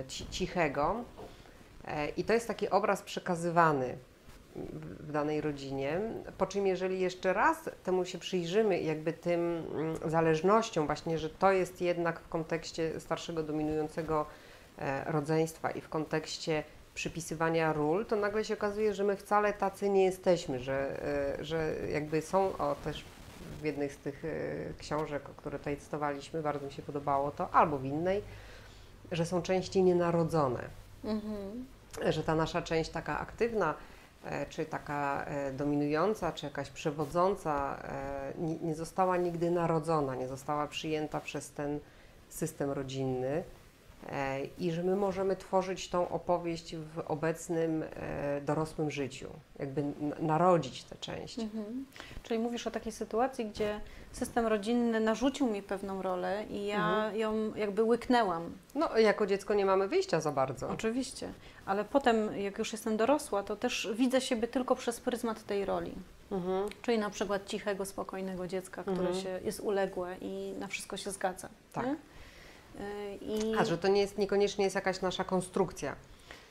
cichego. 0.08 1.04
E, 1.84 2.08
I 2.08 2.24
to 2.24 2.32
jest 2.32 2.48
taki 2.48 2.70
obraz 2.70 3.02
przekazywany 3.02 3.98
w, 4.56 5.12
danej 5.12 5.40
rodzinie. 5.40 6.00
Po 6.38 6.46
czym, 6.46 6.66
jeżeli 6.66 7.00
jeszcze 7.00 7.32
raz 7.32 7.70
temu 7.84 8.04
się 8.04 8.18
przyjrzymy, 8.18 8.80
jakby 8.80 9.12
tym 9.12 9.40
mm, 9.40 10.10
zależnością, 10.10 10.86
właśnie, 10.86 11.18
że 11.18 11.30
to 11.30 11.52
jest 11.52 11.80
jednak 11.80 12.20
w 12.20 12.28
kontekście 12.28 13.00
starszego 13.00 13.42
dominującego 13.42 14.26
e, 14.78 15.12
rodzeństwa 15.12 15.70
i 15.70 15.80
w 15.80 15.88
kontekście 15.88 16.64
przypisywania 16.94 17.72
ról, 17.72 18.06
to 18.06 18.16
nagle 18.16 18.44
się 18.44 18.54
okazuje, 18.54 18.94
że 18.94 19.04
my 19.04 19.16
wcale 19.16 19.52
tacy 19.52 19.88
nie 19.88 20.04
jesteśmy, 20.04 20.60
że, 20.60 21.02
e, 21.38 21.44
że 21.44 21.74
jakby 21.92 22.22
są, 22.22 22.56
o 22.58 22.76
też 22.84 23.04
w 23.60 23.64
jednej 23.64 23.90
z 23.90 23.96
tych 23.96 24.24
e, 24.24 24.28
książek, 24.78 25.22
które 25.22 25.58
tutaj 25.58 25.76
cytowaliśmy, 25.76 26.42
bardzo 26.42 26.66
mi 26.66 26.72
się 26.72 26.82
podobało 26.82 27.30
to, 27.30 27.50
albo 27.50 27.78
w 27.78 27.84
innej, 27.84 28.22
że 29.12 29.26
są 29.26 29.42
części 29.42 29.82
nienarodzone 29.82 30.64
Mhm. 31.04 31.64
że 32.10 32.22
ta 32.22 32.34
nasza 32.34 32.62
część 32.62 32.90
taka 32.90 33.18
aktywna, 33.18 33.74
e, 34.24 34.46
czy 34.46 34.66
taka 34.66 35.24
e, 35.24 35.52
dominująca, 35.52 36.32
czy 36.32 36.46
jakaś 36.46 36.70
przewodząca, 36.70 37.78
e, 37.82 38.32
nie, 38.62 38.74
została 38.74 39.16
nigdy 39.16 39.50
narodzona, 39.50 40.14
nie 40.14 40.28
została 40.28 40.66
przyjęta 40.66 41.20
przez 41.20 41.50
ten 41.50 41.80
system 42.28 42.70
rodzinny, 42.70 43.42
I 44.58 44.72
że 44.72 44.82
my 44.82 44.96
możemy 44.96 45.36
tworzyć 45.36 45.88
tą 45.88 46.08
opowieść 46.08 46.76
w 46.76 46.98
obecnym 46.98 47.84
dorosłym 48.46 48.90
życiu, 48.90 49.28
jakby 49.58 49.84
narodzić 50.18 50.84
tę 50.84 50.96
część. 51.00 51.38
Mhm. 51.38 51.86
Czyli 52.22 52.40
mówisz 52.40 52.66
o 52.66 52.70
takiej 52.70 52.92
sytuacji, 52.92 53.46
gdzie 53.46 53.80
system 54.16 54.46
rodzinny 54.46 55.00
narzucił 55.00 55.46
mi 55.46 55.62
pewną 55.62 56.02
rolę 56.02 56.44
i 56.50 56.66
ja 56.66 56.76
Mhm. 56.88 57.16
ją 57.16 57.54
jakby 57.54 57.82
łyknęłam. 57.82 58.52
No, 58.74 58.98
jako 58.98 59.26
dziecko 59.26 59.54
nie 59.54 59.66
mamy 59.66 59.88
wyjścia 59.88 60.20
za 60.20 60.32
bardzo. 60.32 60.68
Oczywiście, 60.68 61.32
ale 61.66 61.84
potem, 61.84 62.38
jak 62.38 62.58
już 62.58 62.72
jestem 62.72 62.96
dorosła, 62.96 63.42
to 63.42 63.56
też 63.56 63.88
widzę 63.94 64.20
siebie 64.20 64.48
tylko 64.48 64.76
przez 64.76 65.00
pryzmat 65.00 65.44
tej 65.46 65.64
roli. 65.64 65.92
Mhm. 66.32 66.68
Czyli 66.82 66.98
na 66.98 67.10
przykład 67.10 67.46
cichego, 67.46 67.84
spokojnego 67.84 68.46
dziecka, 68.46 68.82
które 68.82 68.96
Mhm. 68.98 69.20
się 69.20 69.40
jest 69.44 69.60
uległe 69.60 70.16
i 70.20 70.54
na 70.58 70.66
wszystko 70.66 70.96
się 70.96 71.10
zgadza. 71.10 71.48
Tak. 71.72 71.86
nie? 71.86 71.92
Y, 71.92 73.16
I 73.16 73.54
A, 73.58 73.64
że 73.64 73.78
to 73.78 73.88
nie 73.88 74.00
jest, 74.00 74.18
niekoniecznie 74.18 74.64
jest 74.64 74.74
jakaś 74.74 75.00
nasza 75.00 75.24
konstrukcja. 75.24 75.96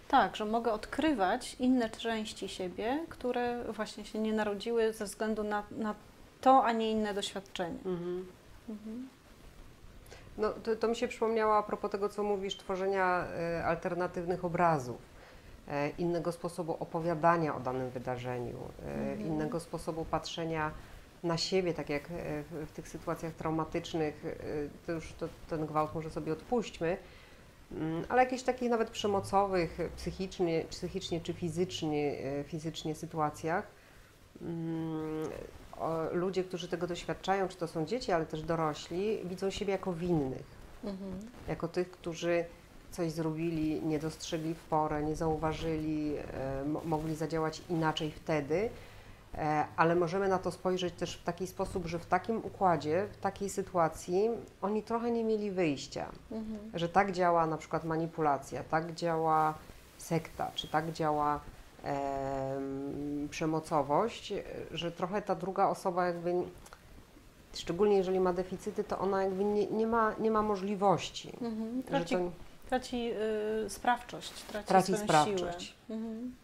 tak, 0.07 0.35
że 0.35 0.45
mogę 0.45 0.71
odkrywać 0.71 1.55
inne 1.59 1.89
części 1.89 2.49
siebie, 2.49 2.99
które 3.09 3.63
właśnie 3.63 4.05
się 4.05 4.19
nie 4.19 4.33
narodziły 4.33 4.93
ze 4.93 5.05
względu 5.05 5.43
na, 5.43 5.63
na 5.71 5.95
to, 6.43 6.63
a 6.65 6.71
nie 6.71 6.91
inne 6.91 7.13
doświadczenie. 7.13 7.79
Mhm. 7.85 8.25
Mhm. 8.69 9.09
No, 10.37 10.49
to, 10.49 10.75
to 10.75 10.87
mi 10.87 10.95
się 10.95 11.07
przypomniało 11.07 11.57
a 11.57 11.63
propos 11.63 11.91
tego, 11.91 12.09
co 12.09 12.23
mówisz, 12.23 12.57
tworzenia 12.57 13.25
e, 13.25 13.65
alternatywnych 13.65 14.45
obrazów, 14.45 15.01
e, 15.67 15.89
innego 15.89 16.31
sposobu 16.31 16.77
opowiadania 16.79 17.55
o 17.55 17.59
danym 17.59 17.89
wydarzeniu, 17.89 18.57
e, 18.85 18.91
Mhm. 18.91 19.21
innego 19.21 19.59
sposobu 19.59 20.05
patrzenia 20.05 20.71
na 21.23 21.37
siebie, 21.37 21.73
tak 21.73 21.89
jak 21.89 22.03
w, 22.09 22.65
w 22.67 22.71
tych 22.71 22.87
sytuacjach 22.87 23.33
traumatycznych, 23.33 24.23
to 24.85 24.91
już 24.91 25.13
to, 25.13 25.27
ten 25.49 25.65
gwałt 25.65 25.95
może 25.95 26.09
sobie 26.09 26.33
odpuśćmy, 26.33 26.97
mm, 27.71 28.05
ale 28.09 28.23
jakichś 28.23 28.43
takich 28.43 28.69
nawet 28.69 28.89
przemocowych, 28.89 29.77
psychicznie, 29.95 30.65
psychicznie 30.69 31.21
czy 31.21 31.33
fizycznie, 31.33 32.15
fizycznie 32.43 32.95
sytuacjach. 32.95 33.67
Ludzie, 36.11 36.43
którzy 36.43 36.67
tego 36.67 36.87
doświadczają, 36.87 37.47
czy 37.47 37.57
to 37.57 37.67
są 37.67 37.85
dzieci, 37.85 38.11
ale 38.11 38.25
też 38.25 38.41
dorośli, 38.41 39.19
widzą 39.25 39.49
siebie 39.49 39.71
jako 39.71 39.93
winnych, 39.93 40.63
Mhm. 40.83 41.11
jako 41.47 41.67
tych, 41.67 41.91
którzy 41.91 42.45
coś 42.91 43.11
zrobili, 43.11 43.81
nie 43.85 43.99
dostrzegli 43.99 44.53
w 44.53 44.59
porę, 44.63 45.03
nie 45.03 45.15
zauważyli, 45.15 46.15
e, 46.17 46.65
mo- 46.65 46.81
mogli 46.85 47.15
zadziałać 47.15 47.61
inaczej 47.69 48.11
wtedy, 48.11 48.69
e, 49.35 49.65
ale 49.75 49.95
możemy 49.95 50.27
na 50.27 50.39
to 50.39 50.51
spojrzeć 50.51 50.93
też 50.93 51.17
w 51.17 51.23
taki 51.23 51.47
sposób, 51.47 51.85
że 51.87 51.99
w 51.99 52.05
takim 52.05 52.37
układzie, 52.37 53.07
w 53.11 53.17
takiej 53.17 53.49
sytuacji 53.49 54.29
oni 54.61 54.83
trochę 54.83 55.11
nie 55.11 55.23
mieli 55.23 55.51
wyjścia, 55.51 56.05
Mhm. 56.31 56.59
że 56.73 56.89
tak 56.89 57.11
działa 57.11 57.45
na 57.47 57.57
przykład 57.57 57.83
manipulacja, 57.85 58.63
tak 58.63 58.93
działa 58.93 59.53
sekta, 59.97 60.51
czy 60.55 60.67
tak 60.67 60.91
działa 60.91 61.39
przemocowość, 63.29 64.33
że 64.71 64.91
trochę 64.91 65.21
ta 65.21 65.35
druga 65.35 65.67
osoba 65.67 66.05
jakby, 66.07 66.33
szczególnie 67.55 67.97
jeżeli 67.97 68.19
ma 68.19 68.33
deficyty, 68.33 68.83
to 68.83 68.99
ona 68.99 69.23
jakby 69.23 69.43
nie, 69.43 69.67
nie, 69.67 69.87
ma, 69.87 70.15
nie 70.19 70.31
ma 70.31 70.41
możliwości. 70.41 71.29
Mhm. 71.41 71.83
Traci, 71.83 72.15
to 72.15 72.31
traci 72.69 73.11
y, 73.65 73.69
sprawczość, 73.69 74.43
traci, 74.43 74.67
Traci 74.67 74.97
sprawczość. 74.97 75.75
siłę. 75.87 75.97
Mhm. 75.99 76.35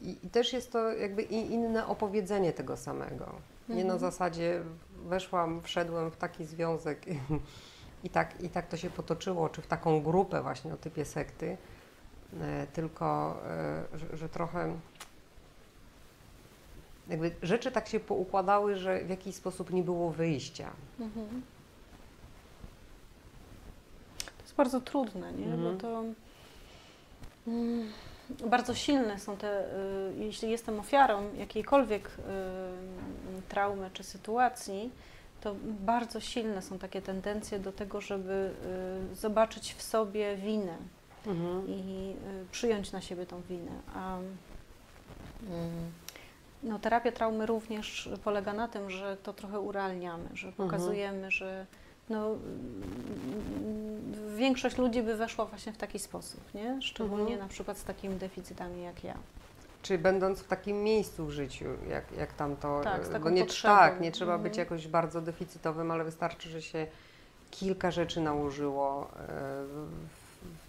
I, 0.00 0.16
I 0.22 0.30
też 0.30 0.52
jest 0.52 0.72
to 0.72 0.92
jakby 0.92 1.22
inne 1.22 1.86
opowiedzenie 1.86 2.52
tego 2.52 2.76
samego. 2.76 3.32
Nie 3.68 3.74
na 3.84 3.94
Mhm. 3.94 3.98
zasadzie 4.00 4.62
weszłam, 5.06 5.62
wszedłem 5.62 6.10
w 6.10 6.16
taki 6.16 6.44
związek 6.44 7.06
i 8.04 8.10
tak, 8.10 8.40
i 8.42 8.48
tak 8.48 8.66
to 8.68 8.76
się 8.76 8.90
potoczyło, 8.90 9.48
czy 9.48 9.62
w 9.62 9.66
taką 9.66 10.02
grupę 10.02 10.42
właśnie 10.42 10.74
o 10.74 10.76
typie 10.76 11.04
sekty, 11.04 11.56
tylko 12.72 13.36
e, 13.46 13.98
że, 13.98 14.16
że 14.16 14.28
trochę 14.28 14.74
jakby 17.08 17.34
rzeczy 17.42 17.70
tak 17.70 17.88
się 17.88 18.00
poukładały, 18.00 18.76
że 18.76 19.04
w 19.04 19.10
jakiś 19.10 19.34
sposób 19.34 19.72
nie 19.72 19.82
było 19.82 20.10
wyjścia. 20.10 20.70
Mhm. 21.00 21.42
To 24.18 24.42
jest 24.42 24.54
bardzo 24.54 24.80
trudne, 24.80 25.32
nie? 25.32 25.46
Mhm. 25.46 25.62
Bo 25.62 25.80
to 25.80 26.04
mm, 27.46 27.92
bardzo 28.50 28.74
silne 28.74 29.18
są 29.18 29.36
te, 29.36 29.64
y, 29.64 30.14
jeśli 30.18 30.50
jestem 30.50 30.80
ofiarą 30.80 31.34
jakiejkolwiek 31.34 32.08
y, 32.08 33.42
traumy 33.48 33.90
czy 33.92 34.04
sytuacji, 34.04 34.90
to 35.40 35.54
bardzo 35.64 36.20
silne 36.20 36.62
są 36.62 36.78
takie 36.78 37.02
tendencje 37.02 37.58
do 37.58 37.72
tego, 37.72 38.00
żeby 38.00 38.50
y, 39.12 39.14
zobaczyć 39.14 39.74
w 39.74 39.82
sobie 39.82 40.36
winę 40.36 40.76
i 41.66 42.14
y, 42.42 42.46
przyjąć 42.50 42.92
na 42.92 43.00
siebie 43.00 43.26
tą 43.26 43.40
winę. 43.42 43.72
A 43.94 44.16
mm, 44.16 45.92
no, 46.62 46.78
terapia 46.78 47.12
traumy 47.12 47.46
również 47.46 48.08
polega 48.24 48.52
na 48.52 48.68
tym, 48.68 48.90
że 48.90 49.16
to 49.22 49.32
trochę 49.32 49.60
urealniamy, 49.60 50.28
że 50.34 50.52
pokazujemy, 50.52 51.30
że 51.30 51.66
no, 52.10 52.26
mm, 52.28 52.42
większość 54.36 54.78
ludzi 54.78 55.02
by 55.02 55.16
weszła 55.16 55.44
właśnie 55.44 55.72
w 55.72 55.76
taki 55.78 55.98
sposób, 55.98 56.40
nie? 56.54 56.82
Szczególnie 56.82 57.22
Mhm. 57.32 57.40
na 57.40 57.48
przykład 57.48 57.78
z 57.78 57.84
takimi 57.84 58.14
deficytami 58.16 58.82
jak 58.82 59.04
ja. 59.04 59.14
Czy 59.82 59.98
będąc 59.98 60.40
w 60.40 60.48
takim 60.48 60.82
miejscu 60.82 61.26
w 61.26 61.30
życiu, 61.30 61.64
jak, 61.88 62.04
jak 62.18 62.32
tam 62.32 62.56
to. 62.56 62.80
Tak, 62.84 63.06
z 63.06 63.10
taką 63.10 63.24
bo 63.24 63.30
nie, 63.30 63.44
potrzebą. 63.44 63.74
tak, 63.74 64.00
nie 64.00 64.12
trzeba 64.12 64.38
być 64.38 64.52
Mhm. 64.58 64.66
jakoś 64.66 64.88
bardzo 64.88 65.20
deficytowym, 65.20 65.90
ale 65.90 66.04
wystarczy, 66.04 66.48
że 66.48 66.62
się 66.62 66.86
kilka 67.50 67.90
rzeczy 67.90 68.20
nałożyło 68.20 69.10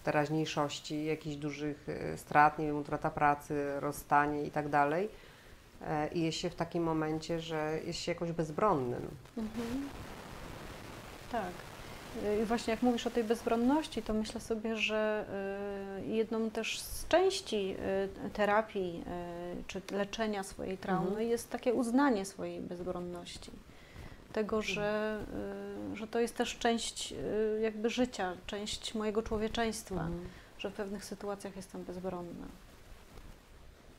teraźniejszości, 0.05 1.05
jakichś 1.05 1.35
dużych 1.35 1.89
e, 1.89 2.17
strat, 2.17 2.59
nie 2.59 2.65
wiem, 2.65 2.77
utrata 2.77 3.09
pracy, 3.09 3.79
rozstanie 3.79 4.43
i 4.43 4.51
tak 4.51 4.69
dalej. 4.69 5.09
E, 5.81 6.07
I 6.07 6.21
jest 6.21 6.37
się 6.37 6.49
w 6.49 6.55
takim 6.55 6.83
momencie, 6.83 7.39
że 7.39 7.79
jest 7.85 7.99
się 7.99 8.11
jakoś 8.11 8.31
bezbronnym. 8.31 9.07
Mhm. 9.37 9.89
Tak. 11.31 11.51
Y, 12.23 12.41
I 12.41 12.45
właśnie 12.45 12.71
jak 12.71 12.83
mówisz 12.83 13.07
o 13.07 13.09
tej 13.09 13.23
bezbronności, 13.23 14.01
to 14.01 14.13
myślę 14.13 14.41
sobie, 14.41 14.77
że 14.77 15.25
jedną 16.07 16.49
też 16.51 16.79
z 16.79 17.07
części 17.07 17.75
terapii 18.33 19.03
czy 19.67 19.81
leczenia 19.91 20.43
swojej 20.43 20.77
traumy 20.77 21.09
Mhm. 21.09 21.29
jest 21.29 21.49
takie 21.49 21.73
uznanie 21.73 22.25
swojej 22.25 22.61
bezbronności. 22.61 23.51
Tego, 24.35 24.61
że, 24.61 25.19
y, 25.93 25.95
że 25.95 26.07
to 26.07 26.19
jest 26.19 26.35
też 26.35 26.57
część 26.57 27.11
y, 27.11 27.59
jakby 27.61 27.89
życia, 27.89 28.33
część 28.47 28.93
mojego 28.93 29.23
człowieczeństwa, 29.23 29.95
Mhm. 29.95 30.29
że 30.57 30.69
w 30.69 30.73
pewnych 30.73 31.05
sytuacjach 31.05 31.55
jestem 31.55 31.83
bezbronna. 31.83 32.45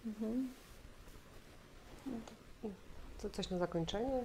Mhm. 0.06 0.48
To 3.22 3.30
coś 3.30 3.50
na 3.50 3.58
zakończenie? 3.58 4.22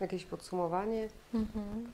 Jakieś 0.00 0.24
podsumowanie? 0.24 1.08
Mhm. 1.34 1.92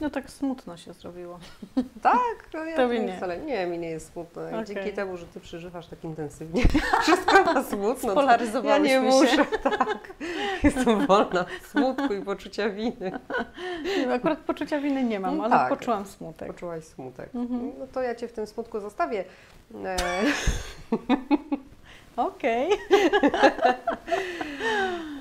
No 0.00 0.10
tak 0.10 0.30
smutno 0.30 0.76
się 0.76 0.92
zrobiło. 0.92 1.38
Tak, 2.02 2.48
no 2.54 2.64
ja 2.64 2.76
Tobie 2.76 3.00
nie. 3.00 3.16
Wcale, 3.16 3.38
nie, 3.38 3.66
mi 3.66 3.78
nie 3.78 3.90
jest 3.90 4.12
smutno. 4.12 4.42
Okej. 4.48 4.64
Dzięki 4.64 4.92
temu, 4.92 5.16
że 5.16 5.26
ty 5.26 5.40
przeżywasz 5.40 5.86
tak 5.86 6.04
intensywnie 6.04 6.62
wszystko 7.02 7.44
na 7.44 7.62
smutno. 7.64 8.22
Ja 8.64 8.78
nie 8.78 8.88
się. 8.88 9.00
muszę, 9.00 9.44
tak. 9.62 10.14
Jestem 10.62 11.06
wolna 11.06 11.40
od 11.40 11.66
smutku 11.70 12.14
i 12.14 12.22
poczucia 12.22 12.68
winy. 12.70 13.12
Nie, 13.84 14.12
Akurat 14.12 14.38
poczucia 14.38 14.80
winy 14.80 15.04
nie 15.04 15.20
mam, 15.20 15.36
No 15.36 15.44
ale 15.44 15.50
tak. 15.50 15.68
poczułam 15.68 16.06
smutek. 16.06 16.48
Poczułaś 16.48 16.84
smutek. 16.84 17.34
Mhm. 17.34 17.72
No 17.78 17.86
to 17.86 18.02
ja 18.02 18.14
cię 18.14 18.28
w 18.28 18.32
tym 18.32 18.46
smutku 18.46 18.80
zostawię. 18.80 19.24
E, 19.84 19.96
Okej. 22.16 22.68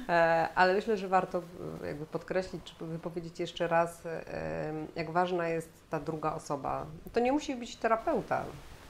E, 0.10 0.48
ale 0.56 0.74
myślę, 0.74 0.98
że 0.98 1.08
warto 1.08 1.42
jakby 1.86 2.06
podkreślić, 2.06 2.64
czy 2.64 2.86
wypowiedzieć 2.86 3.40
jeszcze 3.40 3.68
raz, 3.68 4.06
e, 4.06 4.74
jak 4.96 5.12
ważna 5.12 5.48
jest 5.48 5.70
ta 5.90 6.00
druga 6.00 6.34
osoba. 6.34 6.86
To 7.14 7.20
nie 7.20 7.32
musi 7.32 7.56
być 7.56 7.76
terapeuta. 7.76 8.44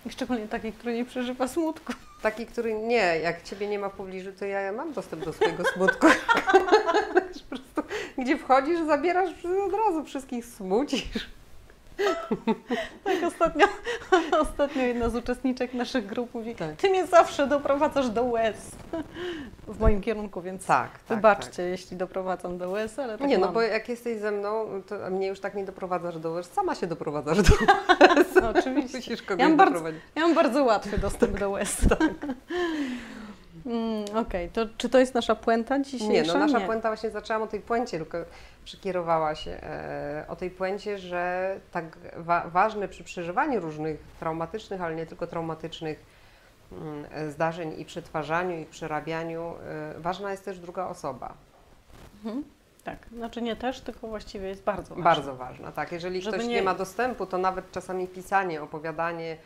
Szczególnie 0.09 0.47
taki, 0.47 0.71
który 0.71 0.93
nie 0.93 1.05
przeżywa 1.05 1.47
smutku. 1.47 1.93
Taki, 2.21 2.45
który 2.45 2.73
nie, 2.73 3.19
jak 3.19 3.43
ciebie 3.43 3.67
nie 3.67 3.79
ma 3.79 3.89
w 3.89 3.93
pobliżu, 3.93 4.31
to 4.39 4.45
ja 4.45 4.71
mam 4.71 4.93
dostęp 4.93 5.25
do 5.25 5.33
swojego 5.33 5.63
smutku. 5.65 6.07
po 7.49 7.55
prostu, 7.55 7.83
gdzie 8.17 8.37
wchodzisz, 8.37 8.79
zabierasz 8.85 9.29
od 9.67 9.73
razu 9.73 10.03
wszystkich 10.03 10.45
smucisz. 10.45 11.29
Tak 13.03 13.23
ostatnio, 13.27 13.65
ostatnio 14.41 14.81
jedna 14.81 15.09
z 15.09 15.15
uczestniczek 15.15 15.73
naszych 15.73 16.05
grup 16.05 16.33
mówi, 16.33 16.55
Tak. 16.55 16.75
ty 16.75 16.89
mnie 16.89 17.05
zawsze 17.07 17.47
doprowadzasz 17.47 18.09
do 18.09 18.23
łez. 18.23 18.71
W 19.67 19.79
moim 19.79 20.01
kierunku, 20.01 20.41
więc 20.41 20.65
Tak, 20.65 20.91
tak. 20.91 21.17
wybaczcie, 21.17 21.63
jeśli 21.63 21.97
doprowadzam 21.97 22.57
do 22.57 22.69
łez, 22.69 22.99
ale 22.99 23.17
tak 23.17 23.27
Nie, 23.27 23.37
no 23.37 23.45
mam. 23.45 23.53
bo 23.53 23.61
jak 23.61 23.89
jesteś 23.89 24.19
ze 24.19 24.31
mną, 24.31 24.65
to 24.87 25.09
mnie 25.09 25.27
już 25.27 25.39
tak 25.39 25.55
nie 25.55 25.65
doprowadzasz 25.65 26.17
do 26.19 26.31
łez, 26.31 26.51
sama 26.51 26.75
się 26.75 26.87
doprowadzasz 26.87 27.37
do 27.41 27.53
łez. 28.15 28.27
No, 28.41 28.49
oczywiście. 28.59 28.97
Musisz 28.97 29.21
kogoś 29.23 29.41
Ja 29.41 29.47
mam 29.47 29.57
bardzo-. 29.57 29.91
Ja 30.15 30.21
mam 30.21 30.35
bardzo 30.35 30.63
łatwy 30.63 30.97
dostęp 30.97 31.39
do 31.39 31.49
łez. 31.49 31.77
Mm, 33.65 34.05
Okej, 34.17 34.49
to 34.49 34.61
czy 34.77 34.89
to 34.89 34.99
jest 34.99 35.13
nasza 35.13 35.35
puenta 35.35 35.79
dzisiejsza? 35.79 36.11
Nie, 36.13 36.23
no 36.23 36.33
nasza 36.47 36.59
puenta 36.65 36.89
właśnie 36.89 37.09
zaczęłam 37.09 37.41
o 37.43 37.47
tej 37.47 37.59
puencie, 37.59 37.97
tylko 37.97 38.17
przekierowała 38.65 39.35
się 39.35 39.51
e, 39.51 40.25
o 40.27 40.35
tej 40.35 40.49
puencie, 40.51 40.97
że 40.97 41.55
tak 41.71 41.97
wa- 42.17 42.47
ważne 42.49 42.87
przy 42.87 43.03
przeżywaniu 43.03 43.59
różnych 43.59 43.99
traumatycznych, 44.19 44.81
ale 44.81 44.95
nie 44.95 45.05
tylko 45.05 45.27
traumatycznych 45.27 45.99
mm, 46.71 47.05
e, 47.11 47.29
zdarzeń 47.31 47.79
i 47.79 47.85
przetwarzaniu 47.85 48.59
i 48.59 48.65
przerabianiu, 48.65 49.53
e, 49.97 49.99
ważna 49.99 50.31
jest 50.31 50.45
też 50.45 50.59
druga 50.59 50.87
osoba. 50.87 51.33
Mhm. 52.15 52.43
Tak, 52.83 52.97
znaczy 53.17 53.41
nie 53.41 53.55
też, 53.55 53.81
tylko 53.81 54.07
właściwie 54.07 54.47
jest 54.47 54.63
bardzo 54.63 54.89
ważne. 54.89 55.03
Bardzo 55.03 55.35
ważna, 55.35 55.71
tak. 55.71 55.91
Jeżeli 55.91 56.21
Żeby 56.21 56.37
ktoś 56.37 56.47
nie- 56.47 56.53
nie 56.55 56.61
ma 56.63 56.75
dostępu, 56.75 57.25
to 57.25 57.37
nawet 57.37 57.71
czasami 57.71 58.07
pisanie, 58.07 58.61
opowiadanie, 58.61 59.37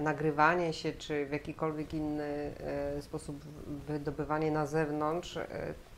nagrywanie 0.00 0.72
się, 0.72 0.92
czy 0.92 1.26
w 1.26 1.32
jakikolwiek 1.32 1.94
inny 1.94 2.54
e, 2.96 3.02
sposób 3.02 3.44
wydobywanie 3.86 4.50
na 4.50 4.66
zewnątrz 4.66 5.36
e, 5.36 5.46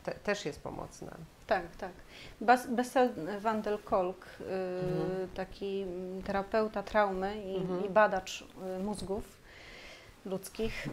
te, 0.05 0.13
też 0.13 0.45
jest 0.45 0.63
pomocne. 0.63 1.11
Tak, 1.47 1.77
tak. 1.77 1.93
Bas, 2.41 2.67
Bessel 2.71 3.11
van 3.41 3.63
der 3.63 3.83
Kolk, 3.85 4.27
y, 4.41 4.45
Mhm. 4.45 5.29
taki 5.35 5.83
mm, 5.83 6.23
terapeuta 6.23 6.83
traumy 6.83 7.43
i, 7.43 7.57
Mhm. 7.57 7.85
i 7.85 7.89
badacz 7.91 8.45
mózgów 8.85 9.25
ludzkich 10.25 10.89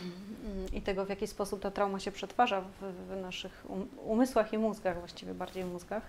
i 0.72 0.82
tego, 0.82 1.04
w 1.04 1.08
jaki 1.08 1.26
sposób 1.26 1.60
ta 1.62 1.70
trauma 1.70 2.00
się 2.00 2.12
przetwarza 2.12 2.60
w, 2.60 2.92
w 3.08 3.16
naszych 3.22 3.64
um, 3.68 3.88
umysłach 4.04 4.52
i 4.52 4.58
mózgach, 4.58 4.98
właściwie 4.98 5.34
bardziej 5.34 5.64
w 5.64 5.72
mózgach, 5.72 6.02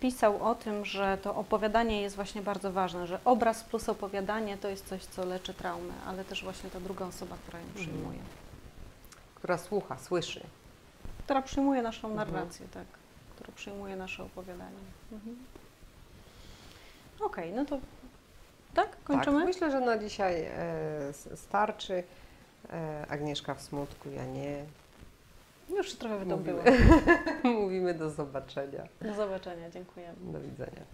pisał 0.00 0.42
o 0.44 0.54
tym, 0.54 0.84
że 0.84 1.18
to 1.22 1.34
opowiadanie 1.34 2.02
jest 2.02 2.16
właśnie 2.16 2.42
bardzo 2.42 2.72
ważne, 2.72 3.06
że 3.06 3.18
obraz 3.24 3.64
plus 3.64 3.88
opowiadanie 3.88 4.56
to 4.58 4.68
jest 4.68 4.86
coś, 4.88 5.04
co 5.04 5.24
leczy 5.24 5.54
traumę, 5.54 5.94
ale 6.06 6.24
też 6.24 6.44
właśnie 6.44 6.70
ta 6.70 6.80
druga 6.80 7.06
osoba, 7.06 7.36
która 7.42 7.58
ją 7.58 7.64
Mhm. 7.66 7.84
przyjmuje. 7.86 8.18
Która 9.34 9.58
słucha, 9.58 9.98
słyszy. 9.98 10.40
która 11.24 11.42
przyjmuje 11.42 11.82
naszą 11.82 12.08
Mhm. 12.10 12.30
narrację, 12.32 12.66
tak, 12.74 12.84
która 13.36 13.52
przyjmuje 13.56 13.96
nasze 13.96 14.22
opowiadanie. 14.24 14.76
Mhm. 15.12 15.36
Okej, 17.20 17.52
no 17.52 17.64
to 17.64 17.78
tak, 18.74 18.96
kończymy? 19.04 19.38
Tak, 19.38 19.46
myślę, 19.46 19.70
że 19.70 19.80
na 19.80 19.98
dzisiaj 19.98 20.42
e, 20.44 20.56
starczy. 21.36 22.02
E, 22.72 23.06
Agnieszka 23.08 23.54
w 23.54 23.62
smutku, 23.62 24.10
ja 24.10 24.26
nie. 24.26 24.64
Już 25.68 25.94
trochę 25.94 26.18
by 26.18 26.26
to 26.26 26.36
Mówimy. 26.36 26.62
Mówimy 27.60 27.94
do 27.94 28.10
zobaczenia. 28.10 28.88
Do 29.02 29.14
zobaczenia, 29.14 29.70
dziękujemy. 29.70 30.32
Do 30.32 30.40
widzenia. 30.40 30.84